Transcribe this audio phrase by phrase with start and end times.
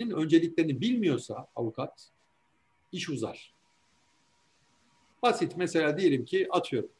[0.00, 2.08] önceliklerini bilmiyorsa avukat
[2.92, 3.54] iş uzar.
[5.22, 6.90] Basit mesela diyelim ki atıyorum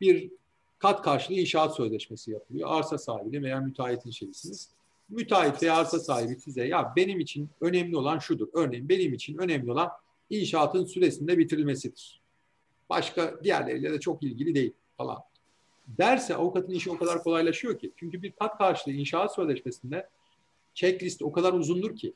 [0.00, 0.30] bir
[0.78, 2.68] kat karşılığı inşaat sözleşmesi yapılıyor.
[2.72, 4.70] Arsa sahibi veya müteahhitin şeysiniz.
[5.08, 8.48] Müteahhit veya arsa sahibi size ya benim için önemli olan şudur.
[8.54, 9.90] Örneğin benim için önemli olan
[10.30, 12.20] inşaatın süresinde bitirilmesidir.
[12.90, 15.18] Başka diğerleriyle de çok ilgili değil falan.
[15.86, 17.92] Derse avukatın işi o kadar kolaylaşıyor ki.
[17.96, 20.08] Çünkü bir kat karşılığı inşaat sözleşmesinde
[20.74, 22.12] checklist o kadar uzundur ki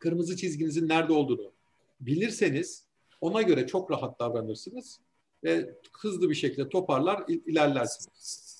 [0.00, 1.52] kırmızı çizginizin nerede olduğunu
[2.00, 2.84] bilirseniz
[3.20, 5.00] ona göre çok rahat davranırsınız
[5.44, 8.50] ve hızlı bir şekilde toparlar ilerlersiniz.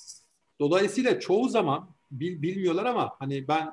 [0.61, 3.73] Dolayısıyla çoğu zaman bil, bilmiyorlar ama hani ben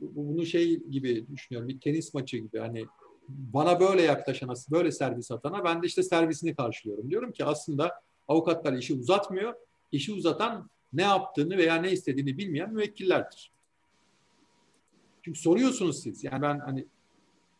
[0.00, 2.86] bunu şey gibi düşünüyorum bir tenis maçı gibi hani
[3.28, 7.10] bana böyle yaklaşana, böyle servis atana ben de işte servisini karşılıyorum.
[7.10, 9.54] Diyorum ki aslında avukatlar işi uzatmıyor.
[9.92, 13.52] İşi uzatan ne yaptığını veya ne istediğini bilmeyen müvekkillerdir.
[15.28, 16.24] Çünkü soruyorsunuz siz.
[16.24, 16.86] Yani ben hani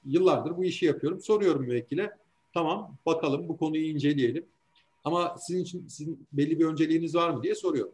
[0.07, 1.21] yıllardır bu işi yapıyorum.
[1.21, 2.17] Soruyorum müvekkile.
[2.55, 4.47] Tamam bakalım bu konuyu inceleyelim.
[5.05, 7.93] Ama sizin için sizin belli bir önceliğiniz var mı diye soruyorum.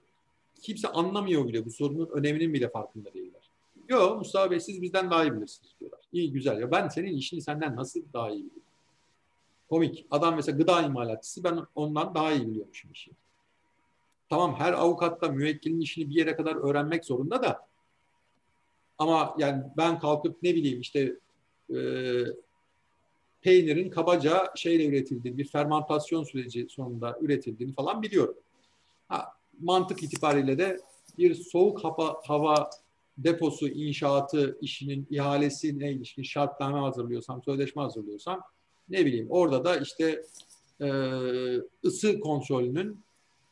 [0.60, 3.50] Kimse anlamıyor bile bu sorunun öneminin bile farkında değiller.
[3.88, 6.00] Yok Mustafa Bey siz bizden daha iyi bilirsiniz diyorlar.
[6.12, 8.62] İyi güzel ya ben senin işini senden nasıl daha iyi biliyorum?
[9.68, 10.06] Komik.
[10.10, 13.10] Adam mesela gıda imalatçısı ben ondan daha iyi biliyormuşum işi.
[14.28, 17.73] Tamam her avukat da müvekkilin işini bir yere kadar öğrenmek zorunda da
[18.98, 21.16] ama yani ben kalkıp ne bileyim işte
[21.74, 21.78] e,
[23.40, 28.36] peynirin kabaca şeyle üretildiğini, bir fermentasyon süreci sonunda üretildiğini falan biliyorum.
[29.08, 29.24] Ha,
[29.60, 30.80] mantık itibariyle de
[31.18, 32.70] bir soğuk hava, hava
[33.18, 38.40] deposu inşaatı işinin ihalesine ilişkin şartname hazırlıyorsam, sözleşme hazırlıyorsam
[38.88, 40.22] ne bileyim orada da işte
[40.80, 40.88] e,
[41.84, 43.00] ısı kontrolünün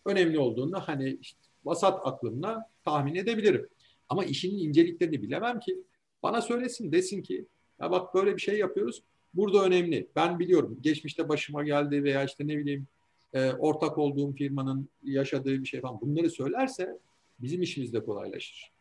[0.07, 3.69] önemli olduğunu hani işte vasat aklımla tahmin edebilirim.
[4.13, 5.83] Ama işinin inceliklerini bilemem ki.
[6.23, 7.47] Bana söylesin desin ki
[7.81, 9.03] ya bak böyle bir şey yapıyoruz.
[9.35, 10.09] Burada önemli.
[10.17, 10.79] Ben biliyorum.
[10.81, 12.87] Geçmişte başıma geldi veya işte ne bileyim
[13.33, 16.01] e, ortak olduğum firmanın yaşadığı bir şey falan.
[16.01, 16.99] Bunları söylerse
[17.39, 18.73] bizim işimiz de kolaylaşır.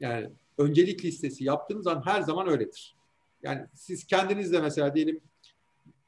[0.00, 2.96] Yani öncelik listesi yaptığınız zaman her zaman öyledir.
[3.42, 5.20] Yani siz kendiniz de mesela diyelim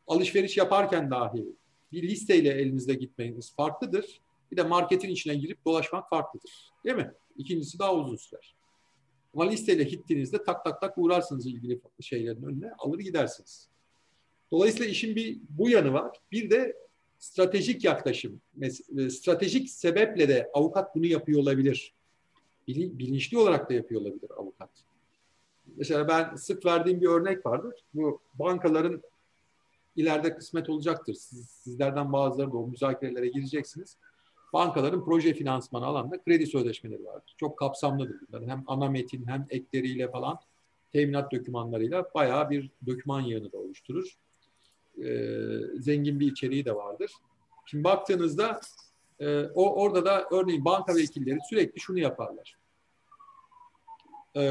[0.06, 1.44] alışveriş yaparken dahi
[1.93, 4.21] bir listeyle elinizde gitmeniz farklıdır.
[4.53, 6.71] Bir de marketin içine girip dolaşmak farklıdır.
[6.84, 7.12] Değil mi?
[7.37, 8.59] İkincisi daha uzun sürer.
[9.35, 13.69] Ama listeyle gittiğinizde tak tak tak uğrarsınız ilgili şeylerin önüne alır gidersiniz.
[14.51, 16.17] Dolayısıyla işin bir bu yanı var.
[16.33, 16.77] Bir de
[17.19, 18.41] stratejik yaklaşım.
[18.63, 21.95] E, stratejik sebeple de avukat bunu yapıyor olabilir.
[22.69, 24.71] Bilinçli olarak da yapıyor olabilir avukat.
[25.77, 27.75] Mesela ben sık verdiğim bir örnek vardır.
[27.95, 29.03] Bu bankaların
[29.97, 31.15] ileride kısmet olacaktır.
[31.15, 33.97] Siz, sizlerden bazıları da o müzakerelere gireceksiniz.
[34.53, 37.34] Bankaların proje finansmanı alanında kredi sözleşmeleri vardır.
[37.37, 38.49] Çok kapsamlıdır bunlar.
[38.49, 40.38] Hem ana metin hem ekleriyle falan
[40.93, 44.16] teminat dokümanlarıyla bayağı bir doküman yığını da oluşturur.
[45.05, 47.12] Ee, zengin bir içeriği de vardır.
[47.66, 48.61] Şimdi baktığınızda
[49.21, 52.56] e, o orada da örneğin banka vekilleri sürekli şunu yaparlar.
[54.37, 54.43] E,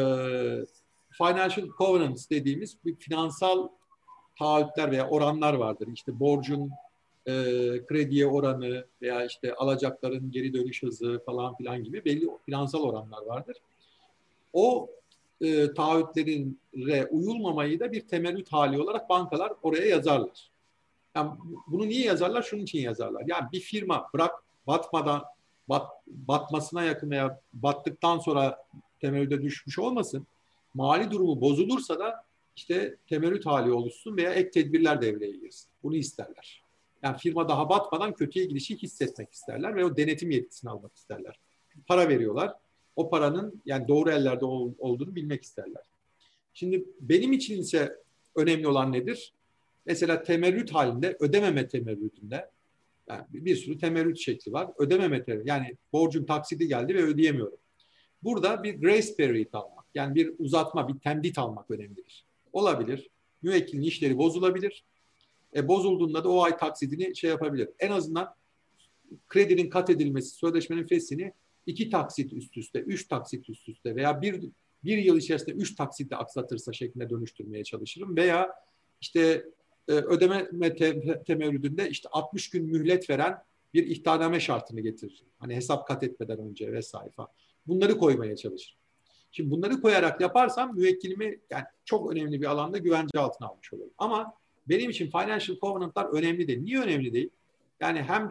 [1.11, 3.69] financial covenants dediğimiz bir finansal
[4.39, 5.87] taahhütler veya oranlar vardır.
[5.93, 6.71] İşte borcun
[7.29, 13.25] e, krediye oranı veya işte alacakların geri dönüş hızı falan filan gibi belli finansal oranlar
[13.25, 13.57] vardır.
[14.53, 14.89] O
[15.41, 20.49] e, taahhütlere uyulmamayı da bir temerrüt hali olarak bankalar oraya yazarlar.
[21.15, 21.31] Yani
[21.67, 22.43] bunu niye yazarlar?
[22.43, 23.23] Şunun için yazarlar.
[23.27, 25.23] Yani bir firma bırak batmadan
[25.69, 28.65] bat, batmasına yakın veya battıktan sonra
[29.01, 30.27] temerrüde düşmüş olmasın.
[30.73, 32.23] Mali durumu bozulursa da
[32.55, 35.69] işte temerrüt hali oluşsun veya ek tedbirler devreye girsin.
[35.83, 36.63] Bunu isterler.
[37.03, 41.39] Yani firma daha batmadan kötüye gidişi hissetmek isterler ve o denetim yetkisini almak isterler.
[41.87, 42.53] Para veriyorlar.
[42.95, 45.83] O paranın yani doğru ellerde olduğunu bilmek isterler.
[46.53, 47.95] Şimdi benim için ise
[48.35, 49.33] önemli olan nedir?
[49.85, 52.49] Mesela temerrüt halinde ödememe temerrütünde
[53.09, 54.69] yani bir sürü temerrüt şekli var.
[54.77, 57.57] Ödememe temerrüt yani borcun taksidi geldi ve ödeyemiyorum.
[58.23, 62.25] Burada bir grace period almak yani bir uzatma, bir temdit almak önemlidir.
[62.53, 63.09] Olabilir.
[63.41, 64.83] Müvekkilin işleri bozulabilir.
[65.55, 67.69] E, bozulduğunda da o ay taksidini şey yapabilir.
[67.79, 68.35] En azından
[69.27, 71.33] kredinin kat edilmesi, sözleşmenin fesini
[71.65, 74.49] iki taksit üst üste, üç taksit üst üste veya bir,
[74.83, 78.15] bir yıl içerisinde üç taksitle aksatırsa şeklinde dönüştürmeye çalışırım.
[78.15, 78.49] Veya
[79.01, 79.45] işte
[79.87, 83.37] e, ödeme te, işte 60 gün mühlet veren
[83.73, 85.25] bir ihtarname şartını getiririm.
[85.39, 87.29] Hani hesap kat etmeden önce vesaire falan.
[87.67, 88.79] Bunları koymaya çalışırım.
[89.31, 93.93] Şimdi bunları koyarak yaparsam müvekkilimi yani çok önemli bir alanda güvence altına almış olurum.
[93.97, 94.33] Ama
[94.67, 96.61] benim için financial covenant'lar önemli değil.
[96.61, 97.29] Niye önemli değil?
[97.79, 98.29] Yani hem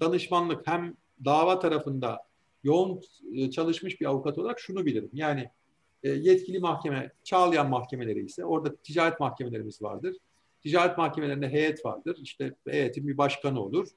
[0.00, 2.18] danışmanlık hem dava tarafında
[2.64, 3.00] yoğun
[3.34, 5.10] e, çalışmış bir avukat olarak şunu bilirim.
[5.12, 5.50] Yani
[6.02, 10.16] E, yetkili mahkeme, Çağlayan mahkemeleri ise orada ticaret mahkemelerimiz vardır.
[10.62, 12.18] Ticaret mahkemelerinde heyet vardır.
[12.22, 13.88] İşte heyetin bir başkanı olur.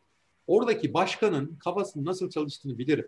[0.47, 3.07] Oradaki başkanın kafasının nasıl çalıştığını bilirim.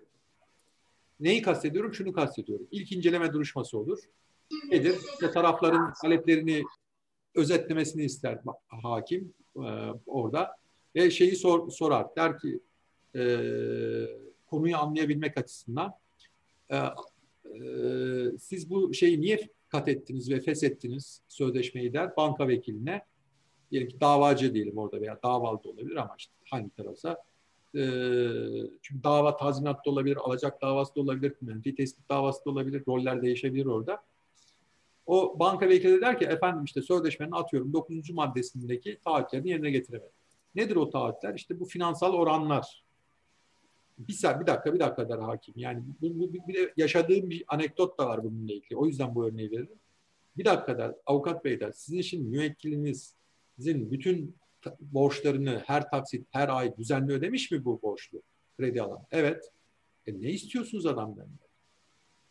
[1.19, 1.93] Neyi kastediyorum?
[1.93, 2.67] Şunu kastediyorum.
[2.71, 3.99] İlk inceleme duruşması olur.
[4.71, 4.95] Nedir?
[5.13, 6.63] İşte tarafların taleplerini
[7.37, 9.69] özetlemesini ister hakim e,
[10.05, 10.55] orada
[10.95, 12.07] ve şeyi sor, sorar.
[12.15, 12.59] Der ki
[13.15, 13.21] e,
[14.47, 15.93] konuyu anlayabilmek açısından
[16.69, 16.87] e, e,
[18.39, 23.01] siz bu şeyi niye kat ettiniz ve feshettiniz sözleşmeyi der banka vekiline.
[23.71, 27.17] Diyelim ki davacı diyelim orada veya davalı da olabilir ama işte hangi tarafsa
[27.75, 27.81] e,
[28.81, 33.21] çünkü dava tazminat da olabilir, alacak davası da olabilir, menfi tespit davası da olabilir, roller
[33.21, 34.03] değişebilir orada.
[35.07, 38.11] O banka vekili der ki efendim işte sözleşmenin atıyorum 9.
[38.11, 40.11] maddesindeki taahhütlerini yerine getiremedim.
[40.55, 41.35] Nedir o taahhütler?
[41.35, 42.83] İşte bu finansal oranlar.
[43.97, 45.53] Bir, bir dakika bir dakika der hakim.
[45.57, 48.77] Yani bu, bu, bir de yaşadığım bir anekdot da var bununla ilgili.
[48.77, 49.79] O yüzden bu örneği veririm.
[50.37, 54.35] Bir dakika der avukat bey der sizin için müvekkilinizin bütün
[54.79, 58.21] borçlarını her taksit her ay düzenli ödemiş mi bu borçlu
[58.57, 59.05] kredi alan?
[59.11, 59.51] Evet.
[60.07, 61.27] E ne istiyorsunuz adamdan?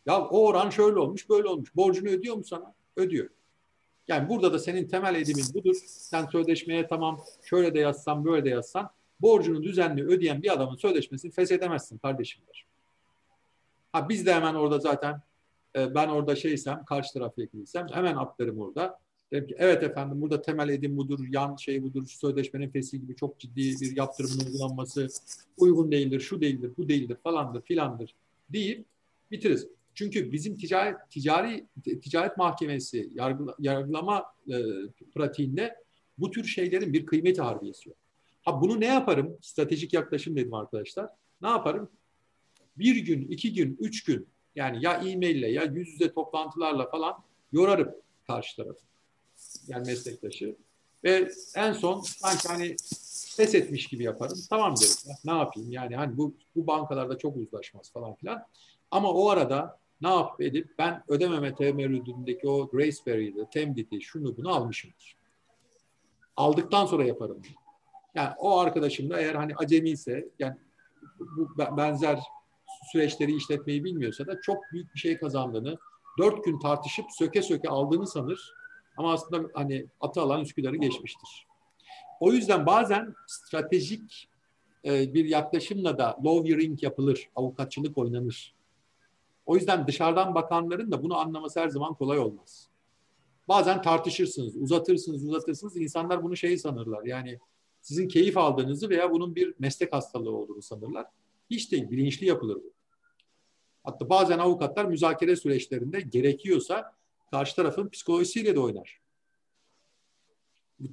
[0.07, 1.75] Ya o oran şöyle olmuş, böyle olmuş.
[1.75, 2.73] Borcunu ödüyor mu sana?
[2.95, 3.29] Ödüyor.
[4.07, 5.75] Yani burada da senin temel edimin budur.
[5.85, 8.89] Sen sözleşmeye tamam şöyle de yazsan, böyle de yazsan
[9.21, 12.65] borcunu düzenli ödeyen bir adamın sözleşmesini feshedemezsin kardeşimler.
[13.91, 15.21] Ha biz de hemen orada zaten
[15.75, 18.99] e, ben orada şeysem, karşı taraf vekiliysem hemen atlarım orada.
[19.31, 23.39] Dedim ki evet efendim burada temel edim budur, yan şey budur, sözleşmenin feshi gibi çok
[23.39, 25.07] ciddi bir yaptırımın uygulanması
[25.57, 28.15] uygun değildir, şu değildir, bu değildir falandır filandır
[28.49, 28.85] deyip
[29.31, 29.76] bitiririz.
[29.97, 34.55] Çünkü bizim ticaret ticari ticaret mahkemesi yargı, yargılama e,
[35.13, 35.75] pratiğinde
[36.17, 37.97] bu tür şeylerin bir kıymeti harbiyesi yok.
[38.43, 39.37] Ha bunu ne yaparım?
[39.41, 41.09] Stratejik yaklaşım dedim arkadaşlar.
[41.41, 41.89] Ne yaparım?
[42.77, 47.13] Bir gün, iki gün, üç gün yani ya e-maille ya yüz yüze toplantılarla falan
[47.51, 47.95] yorarım
[48.27, 48.81] karşı tarafı.
[49.67, 50.55] Yani meslektaşı.
[51.03, 52.75] Ve en son sanki hani
[53.37, 54.37] pes etmiş gibi yaparım.
[54.49, 54.93] Tamam derim.
[55.05, 55.71] Ya, ne yapayım?
[55.71, 58.43] Yani hani bu, bu bankalarda çok uzlaşmaz falan filan.
[58.91, 64.55] Ama o arada ne yapıp edip ben ödememe temerrüdündeki o grace period'ı, temditi, şunu bunu
[64.55, 65.15] almışımdır.
[66.35, 67.41] Aldıktan sonra yaparım.
[68.15, 70.55] Yani o arkadaşım da eğer hani acemi ise yani
[71.19, 72.19] bu benzer
[72.91, 75.77] süreçleri işletmeyi bilmiyorsa da çok büyük bir şey kazandığını,
[76.17, 78.53] dört gün tartışıp söke söke aldığını sanır.
[78.97, 81.47] Ama aslında hani atı alan Üsküdar'ı geçmiştir.
[82.19, 84.29] O yüzden bazen stratejik
[84.85, 88.56] e, bir yaklaşımla da lawyering yapılır, avukatçılık oynanır.
[89.47, 92.69] O yüzden dışarıdan bakanların da bunu anlaması her zaman kolay olmaz.
[93.47, 95.77] Bazen tartışırsınız, uzatırsınız, uzatırsınız.
[95.77, 97.05] İnsanlar bunu şey sanırlar.
[97.05, 97.39] Yani
[97.81, 101.05] sizin keyif aldığınızı veya bunun bir meslek hastalığı olduğunu sanırlar.
[101.49, 102.73] Hiç değil, bilinçli yapılır bu.
[103.83, 106.95] Hatta bazen avukatlar müzakere süreçlerinde gerekiyorsa
[107.31, 109.01] karşı tarafın psikolojisiyle de oynar.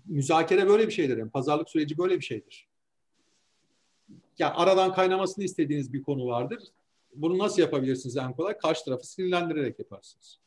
[0.07, 1.17] Müzakere böyle bir şeydir.
[1.17, 2.69] Yani pazarlık süreci böyle bir şeydir.
[4.39, 6.63] Ya aradan kaynamasını istediğiniz bir konu vardır.
[7.15, 8.59] Bunu nasıl yapabilirsiniz en kolay?
[8.59, 10.39] Karşı tarafı sinirlendirerek yaparsınız.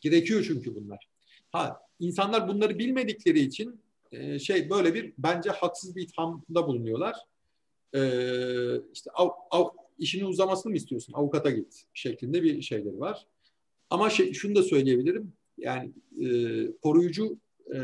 [0.00, 1.08] Gerekiyor çünkü bunlar.
[1.52, 3.80] Ha, insanlar bunları bilmedikleri için
[4.12, 7.16] e, şey böyle bir bence haksız bir ithamda bulunuyorlar.
[7.94, 8.00] E,
[8.92, 9.68] işte av, av,
[9.98, 11.12] işini uzamasını mı istiyorsun?
[11.12, 13.26] Avukata git şeklinde bir şeyleri var.
[13.90, 15.32] Ama şey, şunu da söyleyebilirim.
[15.58, 16.26] Yani e,
[16.82, 17.38] koruyucu
[17.74, 17.78] e,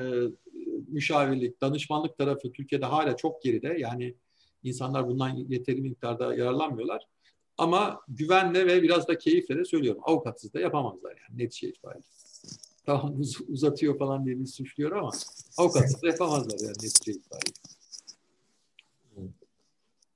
[0.89, 3.77] müşavirlik, danışmanlık tarafı Türkiye'de hala çok geride.
[3.79, 4.15] Yani
[4.65, 7.07] İnsanlar bundan yeteri miktarda yararlanmıyorlar.
[7.59, 10.03] Ama güvenle ve biraz da keyifle de söylüyorum.
[10.05, 12.05] Avukatsız da yapamazlar yani netice itibariyle.
[12.87, 15.11] Tamam uz uzatıyor falan diye bir suçluyor ama
[15.59, 17.55] avukatsız da yapamazlar yani netice itibariyle.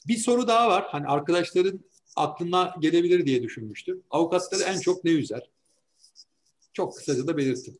[0.08, 0.84] Bir soru daha var.
[0.88, 1.80] Hani arkadaşların
[2.16, 4.02] aklına gelebilir diye düşünmüştüm.
[4.10, 5.50] Avukatları en çok ne üzer?
[6.72, 7.78] Çok kısaca da belirttim.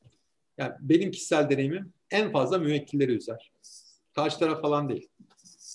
[0.58, 3.52] Yani benim kişisel deneyimim en fazla müvekkilleri üzer.
[4.14, 5.08] Karşı taraf falan değil.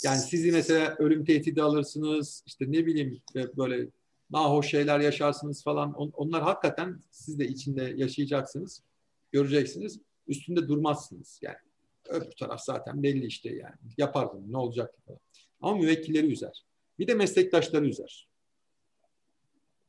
[0.04, 3.22] Yani sizi mesela ölüm tehdidi alırsınız, işte ne bileyim
[3.58, 3.88] böyle
[4.32, 5.94] nahoş şeyler yaşarsınız falan.
[5.94, 8.84] onlar hakikaten siz de içinde yaşayacaksınız,
[9.32, 10.00] göreceksiniz.
[10.28, 11.58] Üstünde durmazsınız yani.
[12.10, 13.76] Öbür taraf zaten belli işte yani.
[13.98, 15.20] Yapardım ne olacak falan.
[15.62, 16.66] Ama müvekkilleri üzer.
[17.00, 18.28] Bir de meslektaşları üzer.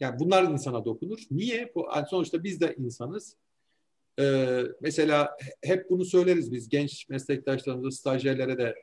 [0.01, 1.19] Yani bunlar insana dokunur.
[1.31, 1.73] Niye?
[1.75, 3.37] Bu, yani sonuçta biz de insanız.
[4.21, 8.75] Ee, mesela hep bunu söyleriz biz genç meslektaşlarımıza, stajyerlere de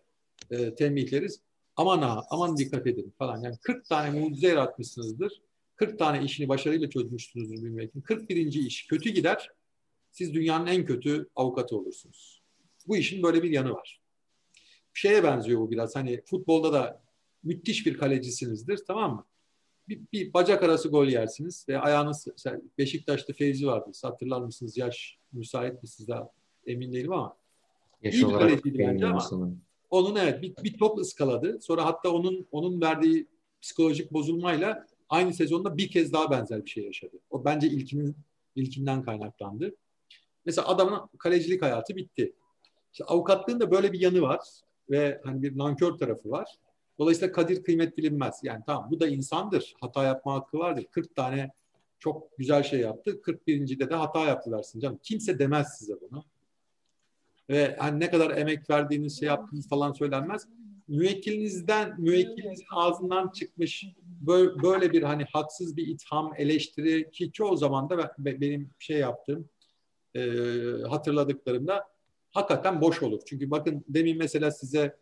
[0.51, 1.41] e, tembihleriz.
[1.75, 3.41] Aman ha, aman dikkat edin falan.
[3.41, 5.41] Yani 40 tane mucize yaratmışsınızdır.
[5.75, 7.91] 40 tane işini başarıyla çözmüşsünüzdür bilmek.
[8.03, 8.53] 41.
[8.53, 9.49] iş kötü gider.
[10.11, 12.41] Siz dünyanın en kötü avukatı olursunuz.
[12.87, 14.01] Bu işin böyle bir yanı var.
[14.93, 15.95] Şeye benziyor bu biraz.
[15.95, 17.01] Hani futbolda da
[17.43, 19.25] müthiş bir kalecisinizdir tamam mı?
[19.91, 22.27] bir, bir bacak arası gol yersiniz ve ayağınız
[22.77, 23.91] Beşiktaş'ta Feyzi vardı.
[24.03, 24.77] Hatırlar mısınız?
[24.77, 26.15] Yaş müsait mi size
[26.67, 27.37] emin değilim ama
[28.03, 29.51] Yaş iyi olarak bence ama
[29.91, 31.61] onun evet bir, bir top ıskaladı.
[31.61, 33.27] Sonra hatta onun onun verdiği
[33.61, 37.19] psikolojik bozulmayla aynı sezonda bir kez daha benzer bir şey yaşadı.
[37.29, 38.15] O bence ilkinin
[38.55, 39.75] ilkinden kaynaklandı.
[40.45, 42.33] Mesela adamın kalecilik hayatı bitti.
[42.91, 44.39] İşte avukatlığın da böyle bir yanı var
[44.89, 46.55] ve hani bir nankör tarafı var.
[46.99, 48.39] Dolayısıyla kadir kıymet bilinmez.
[48.43, 49.73] Yani tamam bu da insandır.
[49.81, 50.85] Hata yapma hakkı vardır.
[50.91, 51.51] 40 tane
[51.99, 53.21] çok güzel şey yaptı.
[53.21, 53.79] 41.
[53.79, 54.99] de de hata yaptı dersin canım.
[55.03, 56.23] Kimse demez size bunu.
[57.51, 60.47] Ve hani ne kadar emek verdiğiniz şey yaptığınız falan söylenmez.
[60.87, 63.85] Müvekkilinizden, müvekkilinizin ağzından çıkmış
[64.63, 69.49] böyle bir hani haksız bir itham, eleştiri ki çoğu zaman da benim şey yaptığım
[70.15, 70.21] e,
[70.89, 71.83] hatırladıklarımda
[72.31, 73.21] hakikaten boş olur.
[73.25, 74.95] Çünkü bakın demin mesela size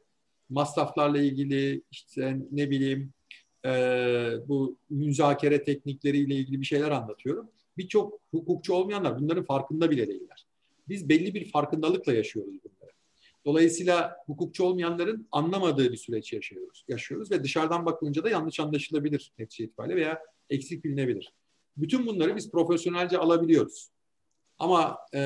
[0.50, 3.14] masraflarla ilgili işte ne bileyim
[3.66, 3.72] e,
[4.48, 7.50] bu müzakere teknikleriyle ilgili bir şeyler anlatıyorum.
[7.78, 10.49] Birçok hukukçu olmayanlar bunların farkında bile değiller.
[10.90, 12.92] Biz belli bir farkındalıkla yaşıyoruz bunları.
[13.46, 16.86] Dolayısıyla hukukçu olmayanların anlamadığı bir süreç yaşıyoruz.
[16.88, 21.34] yaşıyoruz ve dışarıdan bakınca da yanlış anlaşılabilir netice itibariyle veya eksik bilinebilir.
[21.78, 23.90] Bütün bunları biz profesyonelce alabiliyoruz.
[24.58, 25.20] Ama e,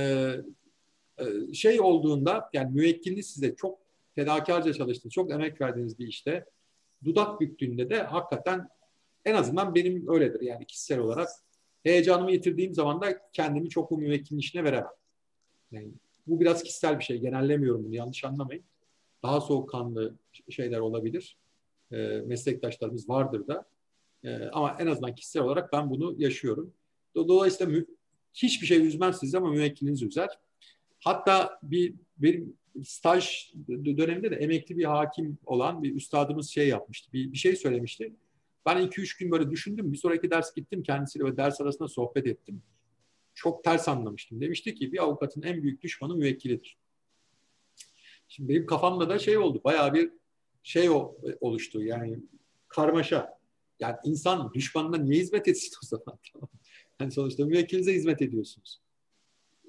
[1.17, 3.79] e, şey olduğunda yani müvekkiliniz size çok
[4.15, 6.45] fedakarca çalıştığınız, çok emek verdiğiniz bir işte
[7.03, 8.69] dudak büktüğünde de hakikaten
[9.25, 11.29] en azından benim öyledir yani kişisel olarak
[11.83, 14.91] heyecanımı yitirdiğim zaman da kendimi çok bu müvekkilin işine veremem.
[16.27, 17.17] Bu biraz kişisel bir şey.
[17.17, 17.95] Genellemiyorum bunu.
[17.95, 18.63] Yanlış anlamayın.
[19.23, 20.15] Daha soğukkanlı
[20.49, 21.37] şeyler olabilir.
[21.91, 23.65] E, meslektaşlarımız vardır da.
[24.23, 26.73] E, ama en azından kişisel olarak ben bunu yaşıyorum.
[27.15, 27.83] Dolayısıyla
[28.33, 30.39] hiçbir şey üzmez sizi ama müvekkiliniz üzer.
[30.99, 37.13] Hatta bir benim staj döneminde de emekli bir hakim olan bir üstadımız şey yapmıştı.
[37.13, 38.13] Bir, bir şey söylemişti.
[38.65, 39.93] Ben iki üç gün böyle düşündüm.
[39.93, 42.61] Bir sonraki ders gittim kendisiyle ve ders arasında sohbet ettim.
[43.35, 44.41] Çok ters anlamıştım.
[44.41, 46.77] Demişti ki bir avukatın en büyük düşmanı müvekkilidir.
[48.27, 49.61] Şimdi benim kafamda da şey oldu.
[49.63, 50.11] Bayağı bir
[50.63, 50.89] şey
[51.41, 51.83] oluştu.
[51.83, 52.19] Yani
[52.67, 53.39] karmaşa.
[53.79, 56.19] Yani insan düşmanına niye hizmet etsin o zaman?
[56.99, 58.83] yani sonuçta müvekkilize hizmet ediyorsunuz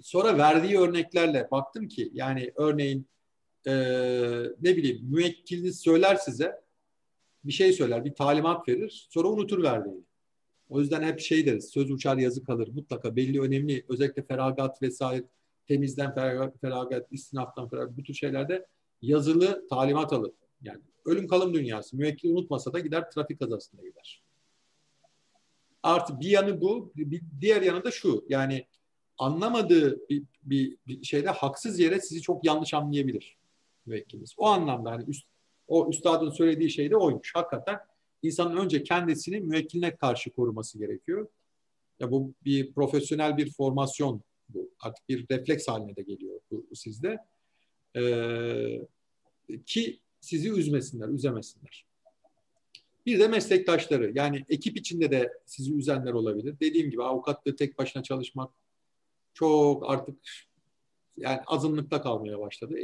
[0.01, 3.07] sonra verdiği örneklerle baktım ki yani örneğin
[3.67, 3.73] e,
[4.63, 6.65] ne bileyim müvekkiliniz söyler size
[7.45, 9.07] bir şey söyler, bir talimat verir.
[9.11, 10.01] Sonra unutur verdiğini.
[10.69, 12.69] O yüzden hep şey deriz, söz uçar yazı kalır.
[12.69, 15.25] Mutlaka belli önemli, özellikle feragat vesaire,
[15.69, 18.67] temizden feragat, feragat istinaftan feragat, bu tür şeylerde
[19.03, 20.33] yazılı talimat alır.
[20.63, 21.97] Yani ölüm kalım dünyası.
[21.97, 24.23] Müvekkil unutmasa da gider trafik kazasında gider.
[25.83, 28.25] Artı bir yanı bu, bir diğer yanı da şu.
[28.29, 28.67] Yani
[29.19, 33.37] anlamadığı bir, bir, bir şeyde haksız yere sizi çok yanlış anlayabilir
[33.87, 34.35] müvekkiliniz.
[34.37, 35.27] O anlamda hani üst,
[35.69, 37.35] o üstadın söylediği şey de oymuş.
[37.35, 37.79] Hakikaten
[38.25, 41.29] insanın önce kendisini müvekkiline karşı koruması gerekiyor.
[42.01, 44.71] Ya bu bir profesyonel bir formasyon bu.
[44.81, 47.19] Artık bir refleks haline de geliyor bu, bu sizde.
[47.97, 48.81] Ee,
[49.67, 51.87] ki sizi üzmesinler, üzemesinler.
[53.07, 56.55] Bir de meslektaşları yani ekip içinde de sizi üzenler olabilir.
[56.61, 58.51] Dediğim gibi avukatlığı tek başına çalışmak
[59.35, 60.19] çok artık
[61.17, 62.75] yani azınlıkta kalmaya başladı.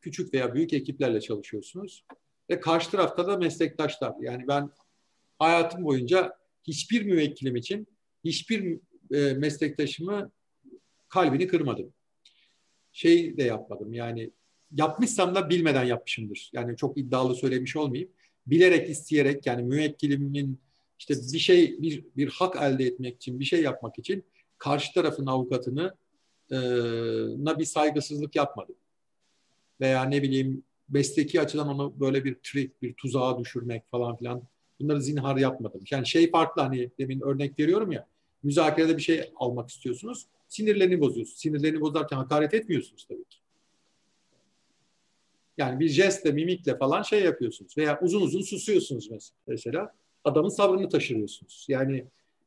[0.00, 2.04] Küçük veya büyük ekiplerle çalışıyorsunuz.
[2.50, 4.14] Ve karşı tarafta da meslektaşlar.
[4.20, 4.70] Yani ben
[5.38, 7.86] hayatım boyunca hiçbir müvekkilim için
[8.24, 8.78] hiçbir
[9.14, 10.30] e, meslektaşımı
[11.08, 11.92] kalbini kırmadım.
[12.92, 14.30] Şey de yapmadım yani
[14.72, 16.50] yapmışsam da bilmeden yapmışımdır.
[16.52, 18.10] Yani çok iddialı söylemiş olmayayım.
[18.46, 20.60] Bilerek, isteyerek yani müvekkilimin
[20.98, 24.24] işte bir şey, bir, bir hak elde etmek için, bir şey yapmak için
[24.58, 25.94] karşı tarafın avukatını
[26.50, 26.56] e,
[27.44, 28.74] na bir saygısızlık yapmadım.
[29.80, 34.42] Veya ne bileyim mesleki açıdan onu böyle bir trik, bir tuzağa düşürmek falan filan
[34.80, 35.80] bunları zinhar yapmadım.
[35.90, 38.06] Yani şey farklı hani demin örnek veriyorum ya
[38.42, 40.26] müzakerede bir şey almak istiyorsunuz.
[40.48, 41.38] Sinirlerini bozuyorsunuz.
[41.38, 43.38] Sinirlerini bozarken hakaret etmiyorsunuz tabii ki.
[45.58, 47.78] Yani bir jestle, mimikle falan şey yapıyorsunuz.
[47.78, 49.94] Veya uzun uzun susuyorsunuz mesela.
[50.24, 51.66] Adamın sabrını taşırıyorsunuz.
[51.68, 52.04] Yani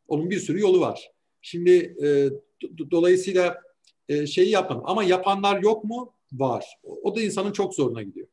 [0.07, 1.11] onun bir sürü yolu var.
[1.41, 1.71] Şimdi
[2.03, 2.29] e,
[2.77, 3.61] do, dolayısıyla
[4.09, 4.83] e, şeyi yapmadım.
[4.85, 6.13] Ama yapanlar yok mu?
[6.33, 6.65] Var.
[6.83, 8.27] O da insanın çok zoruna gidiyor.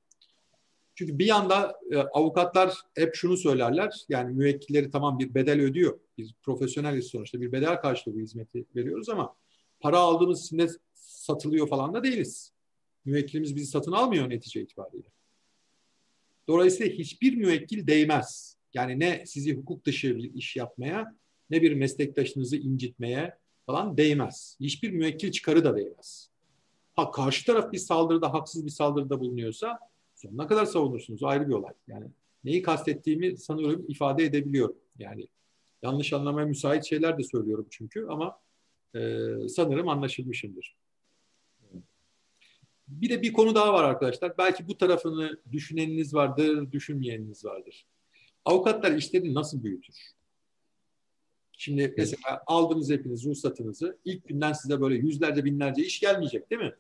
[1.00, 4.04] Çünkü bir yanda e, avukatlar hep şunu söylerler.
[4.08, 6.00] Yani müvekkilleri tamam bir bedel ödüyor.
[6.18, 9.36] Biz profesyoneliz sonuçta bir bedel karşılığı bu hizmeti veriyoruz ama
[9.80, 12.52] para aldığımız için de satılıyor falan da değiliz.
[13.04, 15.08] Müvekkilimiz bizi satın almıyor netice itibariyle.
[16.48, 18.56] Dolayısıyla hiçbir müvekkil değmez.
[18.74, 21.16] Yani ne sizi hukuk dışı bir iş yapmaya
[21.50, 24.56] ne bir meslektaşınızı incitmeye falan değmez.
[24.60, 26.30] Hiçbir müvekkil çıkarı da değmez.
[26.94, 29.89] Ha karşı taraf bir saldırıda, haksız bir saldırıda bulunuyorsa
[30.20, 31.22] sonuna kadar savunursunuz.
[31.22, 31.72] Ayrı bir olay.
[31.88, 32.06] Yani
[32.44, 34.76] neyi kastettiğimi sanıyorum ifade edebiliyorum.
[34.98, 35.28] Yani
[35.82, 38.40] yanlış anlamaya müsait şeyler de söylüyorum çünkü ama
[38.94, 39.00] e,
[39.48, 40.76] sanırım anlaşılmışımdır.
[42.88, 44.38] Bir de bir konu daha var arkadaşlar.
[44.38, 47.86] Belki bu tarafını düşüneniniz vardır, düşünmeyeniniz vardır.
[48.44, 49.94] Avukatlar işlerini nasıl büyütür?
[51.52, 53.98] Şimdi mesela aldınız hepiniz ruhsatınızı.
[54.04, 56.74] ilk günden size böyle yüzlerce binlerce iş gelmeyecek değil mi?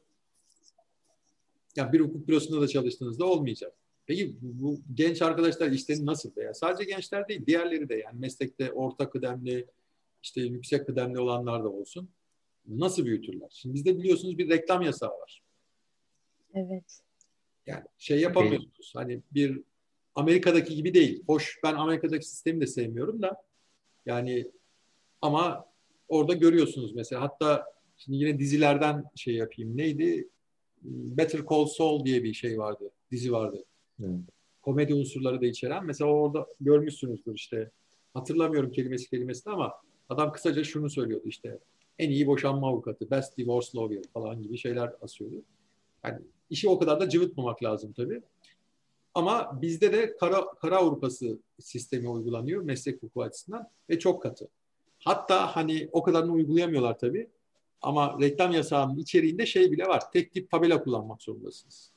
[1.76, 3.72] Yani bir hukuk bürosunda da çalıştığınızda olmayacak.
[4.06, 9.10] Peki bu genç arkadaşlar işlerini nasıl veya sadece gençler değil diğerleri de yani meslekte orta
[9.10, 9.66] kıdemli
[10.22, 12.08] işte yüksek kıdemli olanlar da olsun.
[12.68, 13.48] Nasıl büyütürler?
[13.52, 15.42] Şimdi bizde biliyorsunuz bir reklam yasağı var.
[16.54, 17.00] Evet.
[17.66, 18.92] Yani şey yapamıyorsunuz.
[18.94, 19.62] Hani bir
[20.14, 21.22] Amerika'daki gibi değil.
[21.26, 23.42] Hoş ben Amerika'daki sistemi de sevmiyorum da
[24.06, 24.50] yani
[25.22, 25.66] ama
[26.08, 29.76] orada görüyorsunuz mesela hatta şimdi yine dizilerden şey yapayım.
[29.76, 30.28] Neydi?
[30.82, 32.90] Better Call Saul diye bir şey vardı.
[33.10, 33.64] Dizi vardı.
[34.00, 34.20] Evet.
[34.62, 35.86] Komedi unsurları da içeren.
[35.86, 37.70] Mesela orada görmüşsünüzdür işte.
[38.14, 39.72] Hatırlamıyorum kelimesi kelimesini ama
[40.08, 41.58] adam kısaca şunu söylüyordu işte.
[41.98, 45.42] En iyi boşanma avukatı, best divorce lawyer falan gibi şeyler asıyordu.
[46.04, 46.18] Yani
[46.50, 48.22] işi o kadar da cıvıtmamak lazım tabii.
[49.14, 54.48] Ama bizde de kara, kara Avrupası sistemi uygulanıyor meslek hukuku açısından ve çok katı.
[54.98, 57.30] Hatta hani o kadarını uygulayamıyorlar tabii.
[57.82, 60.10] Ama reklam yasağının içeriğinde şey bile var.
[60.12, 61.92] Tek tip tabela kullanmak zorundasınız.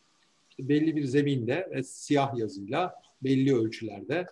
[0.49, 4.25] İşte belli bir zeminde ve siyah yazıyla belli ölçülerde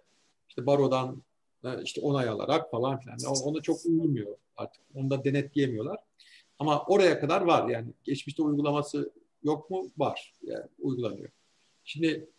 [0.49, 1.23] işte barodan
[1.63, 3.17] e, işte onay alarak falan filan.
[3.43, 4.81] Ona çok uyulmuyor artık.
[4.95, 5.99] Onu da denetleyemiyorlar.
[6.59, 7.93] Ama oraya kadar var yani.
[8.03, 9.11] Geçmişte uygulaması
[9.43, 9.91] yok mu?
[9.97, 10.33] Var.
[10.43, 11.29] Yani uygulanıyor.
[11.83, 12.29] Şimdi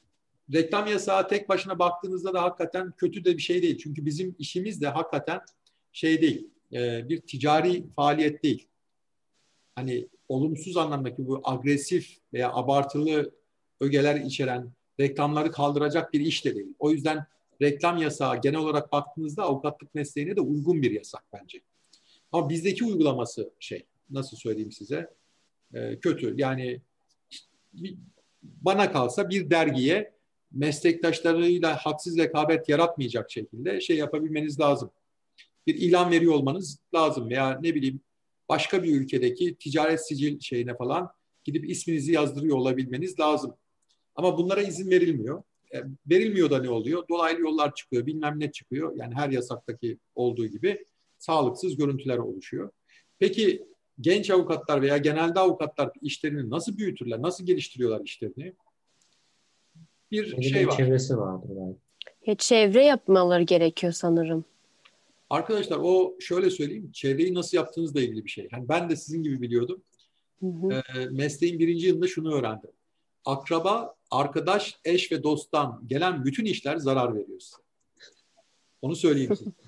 [0.52, 3.78] reklam yasağı tek başına baktığınızda da hakikaten kötü de bir şey değil.
[3.78, 5.40] Çünkü bizim işimiz de hakikaten
[5.92, 6.48] şey değil.
[6.72, 8.68] E, bir ticari faaliyet değil.
[9.74, 13.34] Hani olumsuz anlamdaki bu agresif veya abartılı
[13.80, 16.74] ögeler içeren reklamları kaldıracak bir iş de değil.
[16.78, 17.26] O yüzden
[17.62, 21.60] reklam yasağı genel olarak baktığınızda avukatlık mesleğine de uygun bir yasak bence.
[22.32, 25.10] Ama bizdeki uygulaması şey nasıl söyleyeyim size
[25.74, 26.34] e, kötü.
[26.36, 26.80] Yani
[28.42, 30.12] bana kalsa bir dergiye
[30.52, 34.90] meslektaşlarıyla haksız rekabet yaratmayacak şekilde şey yapabilmeniz lazım.
[35.66, 38.00] Bir ilan veriyor olmanız lazım veya ne bileyim
[38.48, 41.10] başka bir ülkedeki ticaret sicil şeyine falan
[41.44, 43.56] gidip isminizi yazdırıyor olabilmeniz lazım.
[44.14, 45.42] Ama bunlara izin verilmiyor.
[45.74, 47.08] E, verilmiyor da ne oluyor?
[47.08, 48.96] Dolaylı yollar çıkıyor, bilmem ne çıkıyor.
[48.96, 50.84] Yani her yasaktaki olduğu gibi
[51.18, 52.70] sağlıksız görüntüler oluşuyor.
[53.18, 53.64] Peki
[54.00, 58.54] genç avukatlar veya genelde avukatlar işlerini nasıl büyütürler, nasıl geliştiriyorlar işlerini?
[60.10, 60.76] Bir Öyle şey var.
[60.76, 61.78] Çevresi vardır belki.
[62.26, 64.44] Ya çevre yapmaları gerekiyor sanırım.
[65.32, 68.48] Arkadaşlar o şöyle söyleyeyim, çevreyi nasıl yaptığınızla ilgili bir şey.
[68.52, 69.82] Yani ben de sizin gibi biliyordum.
[70.40, 70.72] Hı hı.
[70.72, 72.70] E, mesleğin birinci yılında şunu öğrendim.
[73.24, 77.62] Akraba, arkadaş, eş ve dosttan gelen bütün işler zarar veriyor size.
[78.82, 79.50] Onu söyleyeyim size.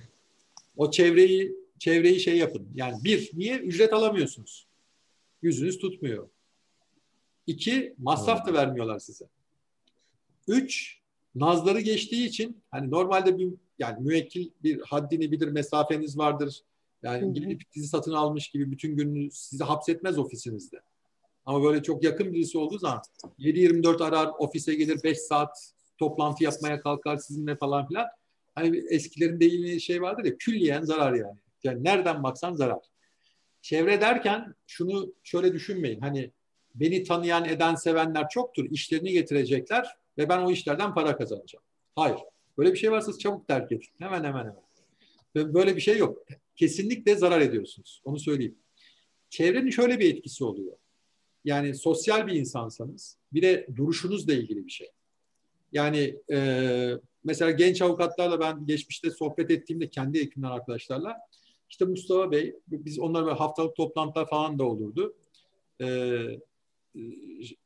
[0.77, 2.69] O çevreyi çevreyi şey yapın.
[2.75, 3.59] Yani bir, niye?
[3.59, 4.67] Ücret alamıyorsunuz.
[5.43, 6.29] Yüzünüz tutmuyor.
[7.47, 9.25] İki, masraf da vermiyorlar size.
[10.49, 11.01] Üç,
[11.35, 16.61] nazları geçtiği için hani normalde bir yani müvekkil bir haddini bilir, mesafeniz vardır.
[17.03, 20.81] Yani gidip dizi satın almış gibi bütün gününü sizi hapsetmez ofisinizde.
[21.47, 23.03] Ama böyle çok yakın birisi olduğu zaman
[23.39, 28.07] 7-24 arar, ofise gelir 5 saat toplantı yapmaya kalkar sizinle falan filan.
[28.55, 31.39] Hani eskilerin deyimi şey vardır ya külliyen zarar yani.
[31.65, 32.81] Yani nereden baksan zarar.
[33.63, 36.01] Çevre derken şunu şöyle düşünmeyin.
[36.01, 36.31] Hani
[36.75, 38.67] beni tanıyan, eden, sevenler çoktur.
[38.71, 41.65] İşlerini getirecekler ve ben o işlerden para kazanacağım.
[41.97, 42.19] Hayır.
[42.59, 43.87] Böyle bir şey varsa çabuk terk edin.
[43.99, 45.55] Hemen hemen hemen.
[45.55, 46.19] Böyle bir şey yok.
[46.57, 48.03] Kesinlikle zarar ediyorsunuz.
[48.05, 48.59] Onu söyleyeyim.
[49.31, 50.77] Çevrenin şöyle bir etkisi oluyor.
[51.45, 54.91] Yani sosyal bir insansanız bir de duruşunuzla ilgili bir şey.
[55.73, 56.39] Yani e,
[57.25, 61.19] mesela genç avukatlarla ben geçmişte sohbet ettiğimde kendi ekibimden arkadaşlarla
[61.71, 65.17] işte Mustafa Bey biz onlar böyle haftalık toplantılar falan da olurdu.
[65.81, 65.87] E,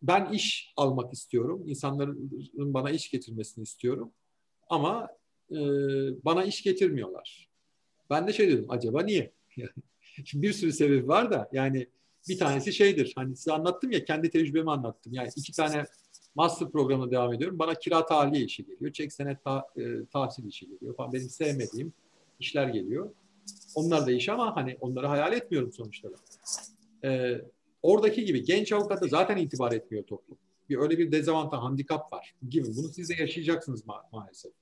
[0.03, 1.63] ben iş almak istiyorum.
[1.67, 4.13] İnsanların bana iş getirmesini istiyorum.
[4.69, 5.09] Ama
[5.51, 5.57] e,
[6.25, 7.49] bana iş getirmiyorlar.
[8.11, 9.33] Ben de şey dedim acaba niye?
[10.25, 11.87] Şimdi bir sürü sebebi var da yani
[12.29, 13.13] bir tanesi şeydir.
[13.17, 15.13] Hani size anlattım ya kendi tecrübemi anlattım.
[15.13, 15.85] Yani iki tane
[16.35, 17.59] master programına devam ediyorum.
[17.59, 18.93] Bana kira tahliye işi geliyor.
[18.93, 21.13] Çek senet ta, e, tahsil işi geliyor falan.
[21.13, 21.93] Benim sevmediğim
[22.41, 23.11] işler geliyor.
[23.75, 26.09] Onlar da iş ama hani onları hayal etmiyorum sonuçta.
[27.05, 27.41] Ee,
[27.83, 30.39] oradaki gibi genç avukata zaten itibar etmiyor toplum.
[30.69, 32.67] Bir öyle bir dezavantaj, handikap var gibi.
[32.77, 34.53] Bunu siz de yaşayacaksınız ma- maalesef.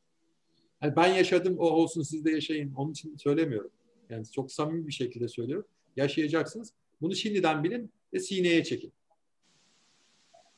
[0.83, 2.75] Yani ben yaşadım, o olsun siz de yaşayın.
[2.75, 3.71] Onun için söylemiyorum.
[4.11, 5.67] Yani çok samimi bir şekilde söylüyorum.
[5.97, 6.73] Yaşayacaksınız.
[7.01, 8.93] Bunu şimdiden bilin ve sineye çekin.